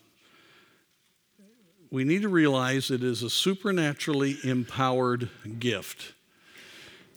we 1.89 2.03
need 2.03 2.23
to 2.23 2.29
realize 2.29 2.91
it 2.91 3.03
is 3.03 3.23
a 3.23 3.29
supernaturally 3.29 4.37
empowered 4.43 5.29
gift. 5.59 6.13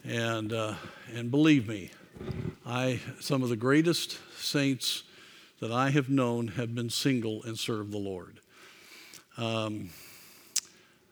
And, 0.04 0.52
uh, 0.52 0.74
and 1.14 1.30
believe 1.30 1.68
me, 1.68 1.90
I, 2.64 3.00
some 3.20 3.42
of 3.42 3.48
the 3.48 3.56
greatest 3.56 4.18
saints 4.38 5.02
that 5.60 5.72
I 5.72 5.90
have 5.90 6.08
known 6.08 6.48
have 6.48 6.74
been 6.74 6.90
single 6.90 7.42
and 7.44 7.58
served 7.58 7.92
the 7.92 7.98
Lord. 7.98 8.40
Um, 9.38 9.90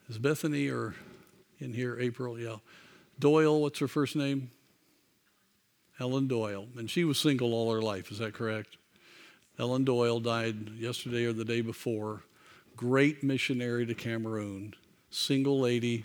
is 0.08 0.18
Bethany 0.18 0.68
or 0.68 0.94
in 1.60 1.72
here, 1.72 1.98
April? 1.98 2.38
Yeah. 2.38 2.56
Doyle, 3.18 3.60
what's 3.60 3.78
her 3.78 3.88
first 3.88 4.16
name? 4.16 4.50
Ellen 6.00 6.26
Doyle. 6.26 6.66
And 6.76 6.90
she 6.90 7.04
was 7.04 7.18
single 7.18 7.54
all 7.54 7.72
her 7.72 7.82
life, 7.82 8.10
is 8.10 8.18
that 8.18 8.34
correct? 8.34 8.76
Ellen 9.58 9.84
Doyle 9.84 10.20
died 10.20 10.70
yesterday 10.70 11.24
or 11.24 11.32
the 11.32 11.44
day 11.44 11.60
before. 11.60 12.22
Great 12.76 13.22
missionary 13.22 13.86
to 13.86 13.94
Cameroon, 13.94 14.74
single 15.10 15.60
lady 15.60 16.04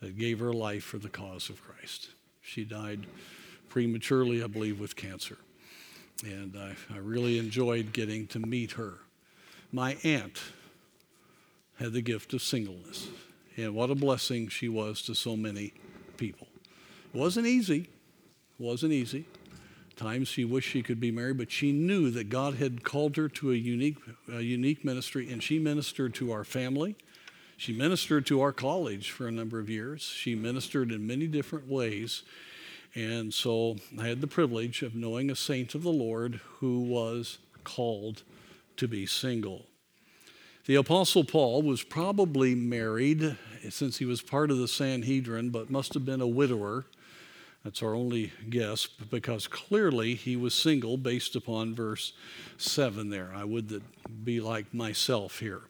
that 0.00 0.18
gave 0.18 0.40
her 0.40 0.52
life 0.52 0.82
for 0.82 0.98
the 0.98 1.08
cause 1.08 1.48
of 1.48 1.62
Christ. 1.62 2.10
She 2.42 2.64
died 2.64 3.06
prematurely, 3.68 4.42
I 4.42 4.48
believe, 4.48 4.80
with 4.80 4.96
cancer. 4.96 5.38
And 6.24 6.56
I, 6.56 6.74
I 6.92 6.98
really 6.98 7.38
enjoyed 7.38 7.92
getting 7.92 8.26
to 8.28 8.38
meet 8.38 8.72
her. 8.72 8.94
My 9.72 9.96
aunt 10.02 10.38
had 11.78 11.92
the 11.92 12.02
gift 12.02 12.34
of 12.34 12.42
singleness. 12.42 13.08
And 13.56 13.74
what 13.74 13.90
a 13.90 13.94
blessing 13.94 14.48
she 14.48 14.68
was 14.68 15.02
to 15.02 15.14
so 15.14 15.36
many 15.36 15.74
people. 16.16 16.48
It 17.12 17.18
wasn't 17.18 17.46
easy. 17.46 17.80
It 17.80 18.62
wasn't 18.62 18.92
easy. 18.92 19.26
Times 19.96 20.28
she 20.28 20.44
wished 20.44 20.68
she 20.68 20.82
could 20.82 21.00
be 21.00 21.10
married, 21.10 21.38
but 21.38 21.50
she 21.50 21.72
knew 21.72 22.10
that 22.12 22.28
God 22.28 22.54
had 22.54 22.84
called 22.84 23.16
her 23.16 23.28
to 23.30 23.50
a 23.50 23.56
unique, 23.56 23.96
a 24.32 24.40
unique 24.40 24.84
ministry, 24.84 25.30
and 25.32 25.42
she 25.42 25.58
ministered 25.58 26.14
to 26.14 26.30
our 26.30 26.44
family. 26.44 26.96
She 27.56 27.72
ministered 27.72 28.24
to 28.26 28.40
our 28.40 28.52
college 28.52 29.10
for 29.10 29.26
a 29.26 29.32
number 29.32 29.58
of 29.58 29.68
years. 29.68 30.02
She 30.02 30.36
ministered 30.36 30.92
in 30.92 31.04
many 31.04 31.26
different 31.26 31.68
ways. 31.68 32.22
And 32.94 33.32
so 33.32 33.76
I 33.98 34.08
had 34.08 34.20
the 34.20 34.26
privilege 34.26 34.82
of 34.82 34.94
knowing 34.94 35.30
a 35.30 35.36
saint 35.36 35.74
of 35.74 35.82
the 35.82 35.92
Lord 35.92 36.40
who 36.58 36.80
was 36.80 37.38
called 37.64 38.22
to 38.76 38.88
be 38.88 39.06
single. 39.06 39.66
The 40.66 40.74
Apostle 40.74 41.24
Paul 41.24 41.62
was 41.62 41.82
probably 41.82 42.54
married 42.54 43.36
since 43.70 43.98
he 43.98 44.04
was 44.04 44.20
part 44.20 44.50
of 44.50 44.58
the 44.58 44.68
Sanhedrin, 44.68 45.50
but 45.50 45.70
must 45.70 45.94
have 45.94 46.04
been 46.04 46.20
a 46.20 46.26
widower. 46.26 46.86
That's 47.64 47.82
our 47.82 47.94
only 47.94 48.32
guess 48.48 48.86
because 48.86 49.46
clearly 49.46 50.14
he 50.14 50.36
was 50.36 50.54
single 50.54 50.96
based 50.96 51.34
upon 51.36 51.74
verse 51.74 52.12
7 52.56 53.10
there. 53.10 53.32
I 53.34 53.44
would 53.44 53.82
be 54.24 54.40
like 54.40 54.72
myself 54.72 55.40
here. 55.40 55.62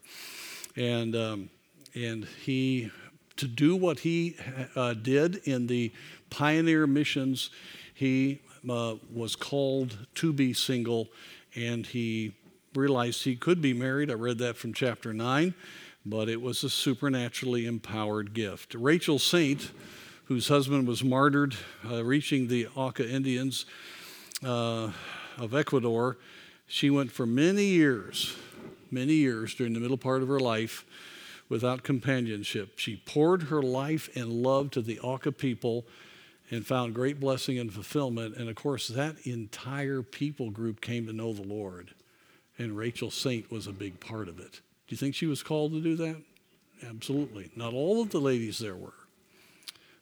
And, 0.77 1.17
um, 1.17 1.51
and 1.95 2.27
he, 2.45 2.91
to 3.37 3.47
do 3.47 3.75
what 3.77 4.01
he 4.01 4.37
uh, 4.77 4.95
did 4.95 5.37
in 5.45 5.67
the 5.67 5.93
pioneer 6.31 6.87
missions, 6.87 7.51
he 7.95 8.41
uh, 8.69 8.95
was 9.13 9.37
called 9.37 10.07
to 10.17 10.33
be 10.33 10.53
single 10.53 11.09
and 11.55 11.87
he 11.87 12.35
realized 12.75 13.25
he 13.25 13.37
could 13.37 13.61
be 13.61 13.73
married. 13.73 14.11
I 14.11 14.15
read 14.15 14.39
that 14.39 14.57
from 14.57 14.73
chapter 14.73 15.13
9, 15.13 15.55
but 16.05 16.29
it 16.29 16.41
was 16.41 16.63
a 16.63 16.71
supernaturally 16.71 17.67
empowered 17.67 18.35
gift. 18.35 18.75
Rachel 18.75 19.19
Saint 19.19 19.71
whose 20.29 20.49
husband 20.49 20.87
was 20.87 21.03
martyred 21.03 21.57
uh, 21.91 22.05
reaching 22.05 22.49
the 22.49 22.69
Auca 22.77 23.09
Indians 23.09 23.65
uh, 24.45 24.91
of 25.39 25.55
Ecuador. 25.55 26.19
She 26.67 26.91
went 26.91 27.11
for 27.11 27.25
many 27.25 27.65
years, 27.65 28.37
many 28.91 29.15
years 29.15 29.55
during 29.55 29.73
the 29.73 29.81
middle 29.81 29.97
part 29.97 30.21
of 30.21 30.29
her 30.29 30.39
life 30.39 30.85
without 31.49 31.83
companionship. 31.83 32.79
She 32.79 33.03
poured 33.07 33.45
her 33.45 33.63
life 33.63 34.15
and 34.15 34.31
love 34.31 34.71
to 34.73 34.83
the 34.83 35.01
Auca 35.01 35.33
people 35.33 35.87
and 36.51 36.67
found 36.67 36.95
great 36.95 37.21
blessing 37.21 37.59
and 37.59 37.73
fulfillment. 37.73 38.37
And 38.37 38.49
of 38.49 38.57
course, 38.57 38.89
that 38.89 39.27
entire 39.27 40.03
people 40.03 40.51
group 40.51 40.81
came 40.81 41.07
to 41.07 41.13
know 41.13 41.33
the 41.33 41.43
Lord. 41.43 41.91
And 42.59 42.77
Rachel 42.77 43.11
Saint 43.11 43.51
was 43.51 43.67
a 43.67 43.73
big 43.73 44.01
part 44.01 44.29
of 44.29 44.41
it. 44.41 44.53
Do 44.53 44.95
you 44.95 44.97
think 44.97 45.15
she 45.15 45.27
was 45.27 45.43
called 45.43 45.73
to 45.73 45.81
do 45.81 45.95
that? 45.97 46.17
Absolutely. 46.89 47.51
Not 47.55 47.75
all 47.75 48.01
of 48.01 48.11
the 48.11 48.21
ladies 48.21 48.59
there 48.59 48.77
were 48.77 48.95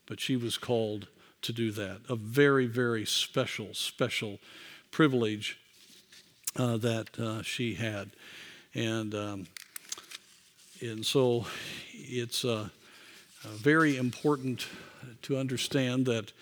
but 0.06 0.20
she 0.20 0.36
was 0.36 0.56
called 0.56 1.08
to 1.42 1.52
do 1.52 1.70
that. 1.72 2.00
A 2.08 2.16
very, 2.16 2.66
very 2.66 3.04
special, 3.04 3.74
special 3.74 4.38
privilege 4.90 5.58
uh, 6.56 6.76
that 6.78 7.18
uh, 7.18 7.42
she 7.42 7.74
had. 7.74 8.10
And, 8.74 9.14
um, 9.14 9.46
and 10.80 11.04
so 11.04 11.46
it's 11.92 12.44
a, 12.44 12.50
uh 12.50 12.68
very 13.48 13.96
important 13.96 14.66
to 15.22 15.38
understand 15.38 16.06
that, 16.06 16.32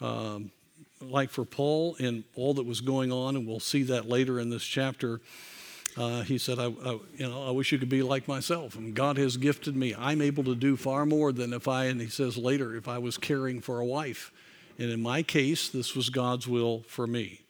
um, 0.00 0.50
like 1.00 1.30
for 1.30 1.44
Paul 1.44 1.96
and 1.98 2.24
all 2.34 2.54
that 2.54 2.66
was 2.66 2.80
going 2.80 3.12
on, 3.12 3.36
and 3.36 3.46
we'll 3.46 3.60
see 3.60 3.82
that 3.84 4.08
later 4.08 4.40
in 4.40 4.50
this 4.50 4.64
chapter, 4.64 5.20
uh, 5.96 6.22
he 6.22 6.38
said, 6.38 6.58
I, 6.58 6.66
I, 6.66 6.98
you 7.16 7.28
know, 7.28 7.46
I 7.46 7.50
wish 7.52 7.70
you 7.70 7.78
could 7.78 7.88
be 7.88 8.02
like 8.02 8.26
myself. 8.26 8.74
And 8.74 8.94
God 8.94 9.16
has 9.16 9.36
gifted 9.36 9.76
me. 9.76 9.94
I'm 9.96 10.20
able 10.20 10.42
to 10.44 10.54
do 10.56 10.76
far 10.76 11.06
more 11.06 11.30
than 11.30 11.52
if 11.52 11.68
I, 11.68 11.84
and 11.84 12.00
he 12.00 12.08
says 12.08 12.36
later, 12.36 12.74
if 12.74 12.88
I 12.88 12.98
was 12.98 13.16
caring 13.16 13.60
for 13.60 13.80
a 13.80 13.84
wife. 13.84 14.32
And 14.78 14.90
in 14.90 15.00
my 15.00 15.22
case, 15.22 15.68
this 15.68 15.94
was 15.94 16.10
God's 16.10 16.48
will 16.48 16.82
for 16.88 17.06
me. 17.06 17.42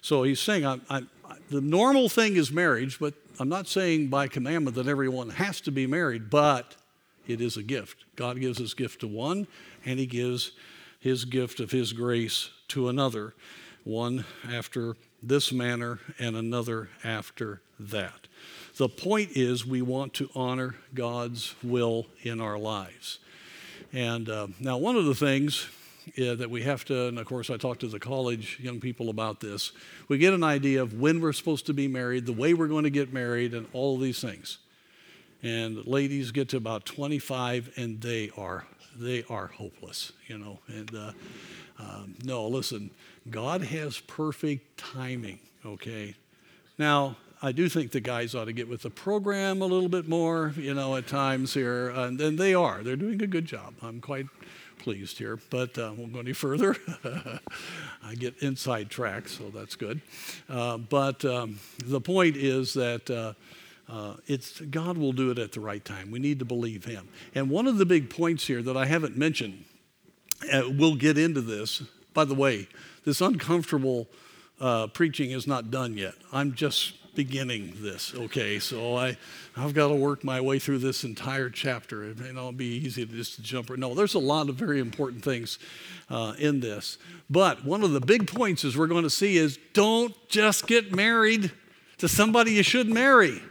So 0.00 0.22
he's 0.22 0.40
saying, 0.40 0.64
I, 0.64 0.80
I, 0.88 1.02
the 1.50 1.60
normal 1.60 2.08
thing 2.08 2.36
is 2.36 2.50
marriage, 2.50 2.98
but 2.98 3.12
I'm 3.38 3.50
not 3.50 3.68
saying 3.68 4.08
by 4.08 4.28
commandment 4.28 4.76
that 4.76 4.86
everyone 4.86 5.30
has 5.30 5.60
to 5.62 5.70
be 5.70 5.86
married, 5.86 6.30
but 6.30 6.76
it 7.32 7.40
is 7.40 7.56
a 7.56 7.62
gift. 7.62 8.04
God 8.16 8.40
gives 8.40 8.58
his 8.58 8.74
gift 8.74 9.00
to 9.00 9.08
one, 9.08 9.46
and 9.84 9.98
he 9.98 10.06
gives 10.06 10.52
his 10.98 11.24
gift 11.24 11.60
of 11.60 11.70
his 11.70 11.92
grace 11.92 12.50
to 12.68 12.88
another, 12.88 13.34
one 13.84 14.24
after 14.50 14.96
this 15.22 15.52
manner 15.52 15.98
and 16.18 16.36
another 16.36 16.88
after 17.02 17.60
that. 17.78 18.28
The 18.76 18.88
point 18.88 19.30
is, 19.34 19.66
we 19.66 19.82
want 19.82 20.14
to 20.14 20.30
honor 20.34 20.76
God's 20.94 21.54
will 21.62 22.06
in 22.22 22.40
our 22.40 22.58
lives. 22.58 23.18
And 23.92 24.28
uh, 24.28 24.48
now, 24.60 24.78
one 24.78 24.96
of 24.96 25.06
the 25.06 25.14
things 25.14 25.66
that 26.16 26.50
we 26.50 26.62
have 26.62 26.84
to, 26.86 27.08
and 27.08 27.18
of 27.18 27.26
course, 27.26 27.50
I 27.50 27.56
talk 27.56 27.78
to 27.80 27.88
the 27.88 27.98
college 27.98 28.58
young 28.60 28.80
people 28.80 29.10
about 29.10 29.40
this. 29.40 29.72
We 30.08 30.18
get 30.18 30.32
an 30.32 30.44
idea 30.44 30.82
of 30.82 31.00
when 31.00 31.20
we're 31.20 31.32
supposed 31.32 31.66
to 31.66 31.74
be 31.74 31.88
married, 31.88 32.26
the 32.26 32.32
way 32.32 32.54
we're 32.54 32.68
going 32.68 32.84
to 32.84 32.90
get 32.90 33.12
married, 33.12 33.54
and 33.54 33.66
all 33.72 33.96
of 33.96 34.00
these 34.00 34.20
things. 34.20 34.58
And 35.42 35.86
ladies 35.86 36.32
get 36.32 36.50
to 36.50 36.56
about 36.56 36.84
25, 36.84 37.72
and 37.76 38.00
they 38.00 38.30
are 38.36 38.66
they 38.96 39.24
are 39.30 39.46
hopeless, 39.46 40.12
you 40.26 40.36
know. 40.36 40.58
And 40.68 40.94
uh, 40.94 41.12
um, 41.78 42.14
no, 42.24 42.46
listen, 42.46 42.90
God 43.30 43.62
has 43.62 44.00
perfect 44.00 44.76
timing. 44.76 45.38
Okay, 45.64 46.14
now 46.78 47.16
I 47.42 47.52
do 47.52 47.68
think 47.70 47.92
the 47.92 48.00
guys 48.00 48.34
ought 48.34 48.46
to 48.46 48.52
get 48.52 48.68
with 48.68 48.82
the 48.82 48.90
program 48.90 49.62
a 49.62 49.66
little 49.66 49.88
bit 49.88 50.06
more, 50.06 50.52
you 50.56 50.74
know, 50.74 50.96
at 50.96 51.06
times 51.06 51.54
here. 51.54 51.88
And, 51.88 52.20
and 52.20 52.38
they 52.38 52.52
are. 52.52 52.82
They're 52.82 52.96
doing 52.96 53.22
a 53.22 53.26
good 53.26 53.46
job. 53.46 53.74
I'm 53.82 54.00
quite 54.00 54.26
pleased 54.78 55.16
here, 55.16 55.38
but 55.48 55.78
uh, 55.78 55.92
won't 55.96 56.12
go 56.12 56.20
any 56.20 56.32
further. 56.34 56.76
I 58.02 58.14
get 58.14 58.42
inside 58.42 58.90
track, 58.90 59.28
so 59.28 59.50
that's 59.50 59.74
good. 59.74 60.02
Uh, 60.50 60.76
but 60.76 61.24
um, 61.24 61.58
the 61.82 62.00
point 62.00 62.36
is 62.36 62.74
that 62.74 63.08
uh, 63.08 63.32
uh, 63.90 64.14
it's 64.26 64.60
God 64.60 64.96
will 64.96 65.12
do 65.12 65.30
it 65.30 65.38
at 65.38 65.52
the 65.52 65.60
right 65.60 65.84
time. 65.84 66.10
We 66.10 66.20
need 66.20 66.38
to 66.38 66.44
believe 66.44 66.84
Him. 66.84 67.08
And 67.34 67.50
one 67.50 67.66
of 67.66 67.78
the 67.78 67.86
big 67.86 68.08
points 68.08 68.46
here 68.46 68.62
that 68.62 68.76
I 68.76 68.86
haven't 68.86 69.16
mentioned, 69.16 69.64
uh, 70.52 70.62
we'll 70.70 70.94
get 70.94 71.18
into 71.18 71.40
this. 71.40 71.82
By 72.14 72.24
the 72.24 72.34
way, 72.34 72.68
this 73.04 73.20
uncomfortable 73.20 74.08
uh, 74.60 74.86
preaching 74.88 75.32
is 75.32 75.46
not 75.46 75.70
done 75.70 75.96
yet. 75.96 76.14
I'm 76.32 76.54
just 76.54 77.14
beginning 77.14 77.74
this, 77.76 78.14
okay? 78.14 78.58
So 78.58 78.96
I, 78.96 79.16
I've 79.56 79.74
got 79.74 79.88
to 79.88 79.94
work 79.94 80.22
my 80.22 80.40
way 80.40 80.58
through 80.58 80.78
this 80.78 81.02
entire 81.02 81.50
chapter. 81.50 82.04
It 82.04 82.18
may 82.18 82.32
not 82.32 82.56
be 82.56 82.66
easy 82.66 83.04
to 83.04 83.12
just 83.12 83.42
jump. 83.42 83.70
No, 83.76 83.94
there's 83.94 84.14
a 84.14 84.20
lot 84.20 84.48
of 84.48 84.54
very 84.54 84.78
important 84.78 85.24
things 85.24 85.58
uh, 86.08 86.34
in 86.38 86.60
this. 86.60 86.98
But 87.28 87.64
one 87.64 87.82
of 87.82 87.92
the 87.92 88.00
big 88.00 88.28
points 88.28 88.64
is 88.64 88.76
we're 88.76 88.86
going 88.86 89.02
to 89.02 89.10
see 89.10 89.36
is 89.36 89.58
don't 89.72 90.14
just 90.28 90.66
get 90.66 90.94
married 90.94 91.50
to 91.98 92.08
somebody 92.08 92.52
you 92.52 92.62
should 92.62 92.88
marry. 92.88 93.42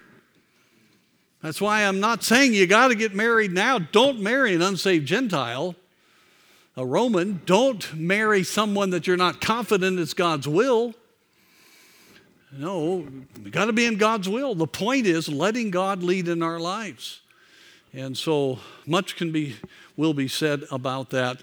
That's 1.41 1.61
why 1.61 1.83
I'm 1.83 2.01
not 2.01 2.23
saying 2.23 2.53
you 2.53 2.67
got 2.67 2.89
to 2.89 2.95
get 2.95 3.15
married 3.15 3.51
now. 3.51 3.79
Don't 3.79 4.19
marry 4.19 4.53
an 4.53 4.61
unsaved 4.61 5.07
Gentile, 5.07 5.75
a 6.75 6.85
Roman. 6.85 7.41
Don't 7.45 7.93
marry 7.95 8.43
someone 8.43 8.89
that 8.89 9.07
you're 9.07 9.15
not 9.15 9.39
confident 9.39 9.99
is 9.99 10.13
God's 10.13 10.47
will. 10.47 10.93
No, 12.51 13.07
we 13.43 13.51
got 13.51 13.65
to 13.65 13.73
be 13.73 13.85
in 13.85 13.97
God's 13.97 14.27
will. 14.27 14.53
The 14.53 14.67
point 14.67 15.05
is 15.05 15.29
letting 15.29 15.71
God 15.71 16.03
lead 16.03 16.27
in 16.27 16.43
our 16.43 16.59
lives. 16.59 17.21
And 17.93 18.17
so 18.17 18.59
much 18.85 19.15
can 19.15 19.31
be, 19.31 19.55
will 19.95 20.13
be 20.13 20.27
said 20.27 20.63
about 20.71 21.11
that. 21.11 21.39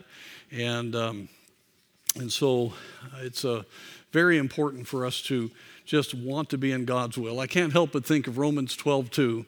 And, 0.50 0.94
um, 0.94 1.28
and 2.16 2.30
so 2.30 2.74
it's 3.20 3.44
uh, 3.44 3.62
very 4.12 4.37
important 4.37 4.87
for 4.87 5.06
us 5.06 5.22
to 5.22 5.50
just 5.85 6.14
want 6.14 6.50
to 6.50 6.59
be 6.59 6.72
in 6.72 6.85
God's 6.85 7.16
will. 7.16 7.40
I 7.40 7.46
can't 7.46 7.72
help 7.72 7.92
but 7.92 8.04
think 8.04 8.26
of 8.26 8.37
Romans 8.37 8.76
12, 8.76 9.11
2. 9.11 9.46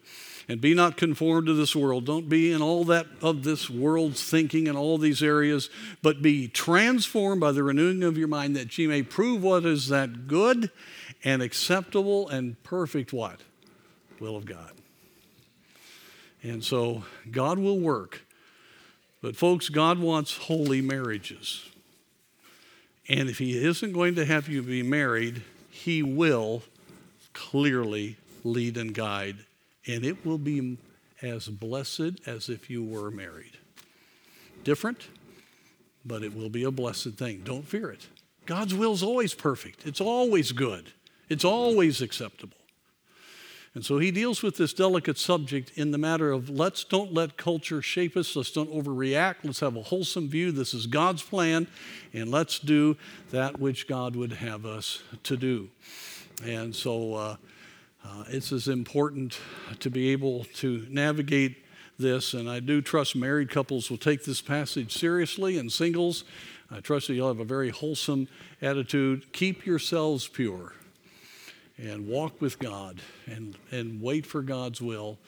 And 0.50 0.62
be 0.62 0.72
not 0.72 0.96
conformed 0.96 1.46
to 1.48 1.54
this 1.54 1.76
world. 1.76 2.06
Don't 2.06 2.28
be 2.28 2.52
in 2.52 2.62
all 2.62 2.84
that 2.84 3.06
of 3.20 3.44
this 3.44 3.68
world's 3.68 4.22
thinking 4.22 4.66
in 4.66 4.76
all 4.76 4.96
these 4.96 5.22
areas, 5.22 5.68
but 6.00 6.22
be 6.22 6.48
transformed 6.48 7.40
by 7.40 7.52
the 7.52 7.62
renewing 7.62 8.02
of 8.02 8.16
your 8.16 8.28
mind 8.28 8.56
that 8.56 8.76
ye 8.78 8.87
may 8.87 9.02
prove 9.02 9.42
what 9.42 9.66
is 9.66 9.88
that 9.88 10.26
good 10.26 10.70
and 11.22 11.42
acceptable 11.42 12.28
and 12.28 12.62
perfect 12.62 13.12
what? 13.12 13.40
Will 14.20 14.37
of 14.37 14.46
God. 14.46 14.72
And 16.42 16.64
so 16.64 17.04
God 17.30 17.58
will 17.58 17.78
work. 17.78 18.22
But, 19.20 19.37
folks, 19.37 19.68
God 19.68 19.98
wants 19.98 20.37
holy 20.37 20.80
marriages. 20.80 21.68
And 23.08 23.28
if 23.28 23.38
He 23.38 23.58
isn't 23.58 23.92
going 23.92 24.14
to 24.14 24.24
have 24.24 24.48
you 24.48 24.62
be 24.62 24.82
married, 24.82 25.42
He 25.70 26.02
will 26.02 26.62
clearly 27.32 28.16
lead 28.44 28.76
and 28.76 28.94
guide. 28.94 29.38
And 29.88 30.05
it 30.05 30.24
will 30.24 30.38
be 30.38 30.79
as 31.22 31.48
blessed 31.48 32.20
as 32.27 32.48
if 32.48 32.70
you 32.70 32.85
were 32.85 33.11
married. 33.11 33.57
Different, 34.62 35.09
but 36.05 36.22
it 36.22 36.37
will 36.37 36.51
be 36.51 36.62
a 36.64 36.70
blessed 36.70 37.14
thing. 37.14 37.40
Don't 37.42 37.66
fear 37.66 37.90
it. 37.90 38.07
God's 38.46 38.74
will 38.74 38.92
is 38.92 39.03
always 39.03 39.35
perfect, 39.35 39.87
it's 39.87 40.01
always 40.01 40.53
good. 40.53 40.92
It's 41.29 41.44
always 41.44 42.01
acceptable. 42.01 42.57
And 43.74 43.85
so 43.85 43.98
he 43.98 44.11
deals 44.11 44.42
with 44.42 44.57
this 44.57 44.72
delicate 44.72 45.18
subject 45.18 45.73
in 45.77 45.90
the 45.90 45.98
matter 45.98 46.33
of 46.33 46.48
let's 46.48 46.85
don't 46.85 47.12
let 47.12 47.37
culture 47.37 47.83
shape 47.83 48.17
us, 48.17 48.35
let's 48.35 48.50
don't 48.50 48.73
overreact, 48.73 49.37
let's 49.44 49.60
have 49.60 49.77
a 49.77 49.83
wholesome 49.83 50.29
view. 50.29 50.50
This 50.50 50.73
is 50.73 50.87
God's 50.87 51.23
plan, 51.23 51.67
and 52.15 52.31
let's 52.31 52.58
do 52.58 52.96
that 53.31 53.60
which 53.60 53.87
God 53.87 54.17
would 54.17 54.33
have 54.33 54.65
us 54.65 55.02
to 55.25 55.37
do. 55.37 55.69
And 56.44 56.75
so 56.75 57.15
uh, 57.15 57.37
uh, 58.09 58.25
it's 58.29 58.52
as 58.52 58.69
important 58.69 59.38
to 59.81 59.90
be 59.90 60.11
able 60.11 60.44
to 60.54 60.87
navigate 60.88 61.65
this, 61.98 62.33
and 62.33 62.48
I 62.48 62.61
do 62.61 62.81
trust 62.81 63.17
married 63.17 63.50
couples 63.50 63.90
will 63.90 63.98
take 63.98 64.25
this 64.25 64.40
passage 64.40 64.96
seriously, 64.96 65.59
and 65.59 65.71
singles, 65.71 66.25
I 66.71 66.81
trust 66.81 67.09
that 67.09 67.15
you'll 67.15 67.29
have 67.29 67.40
a 67.40 67.44
very 67.44 67.71
wholesome 67.71 68.29
attitude. 68.63 69.33
Keep 69.33 69.67
yourselves 69.67 70.29
pure 70.29 70.75
and 71.77 72.06
walk 72.06 72.40
with 72.40 72.59
God 72.59 73.00
and, 73.27 73.56
and 73.71 74.02
wait 74.02 74.27
for 74.27 74.42
God's 74.42 74.83
will. 74.83 75.19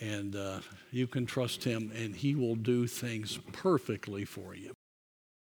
And 0.00 0.36
uh, 0.36 0.60
you 0.90 1.06
can 1.06 1.26
trust 1.26 1.64
Him, 1.64 1.90
and 1.94 2.14
He 2.14 2.34
will 2.34 2.54
do 2.54 2.86
things 2.86 3.38
perfectly 3.52 4.24
for 4.24 4.54
you. 4.54 4.77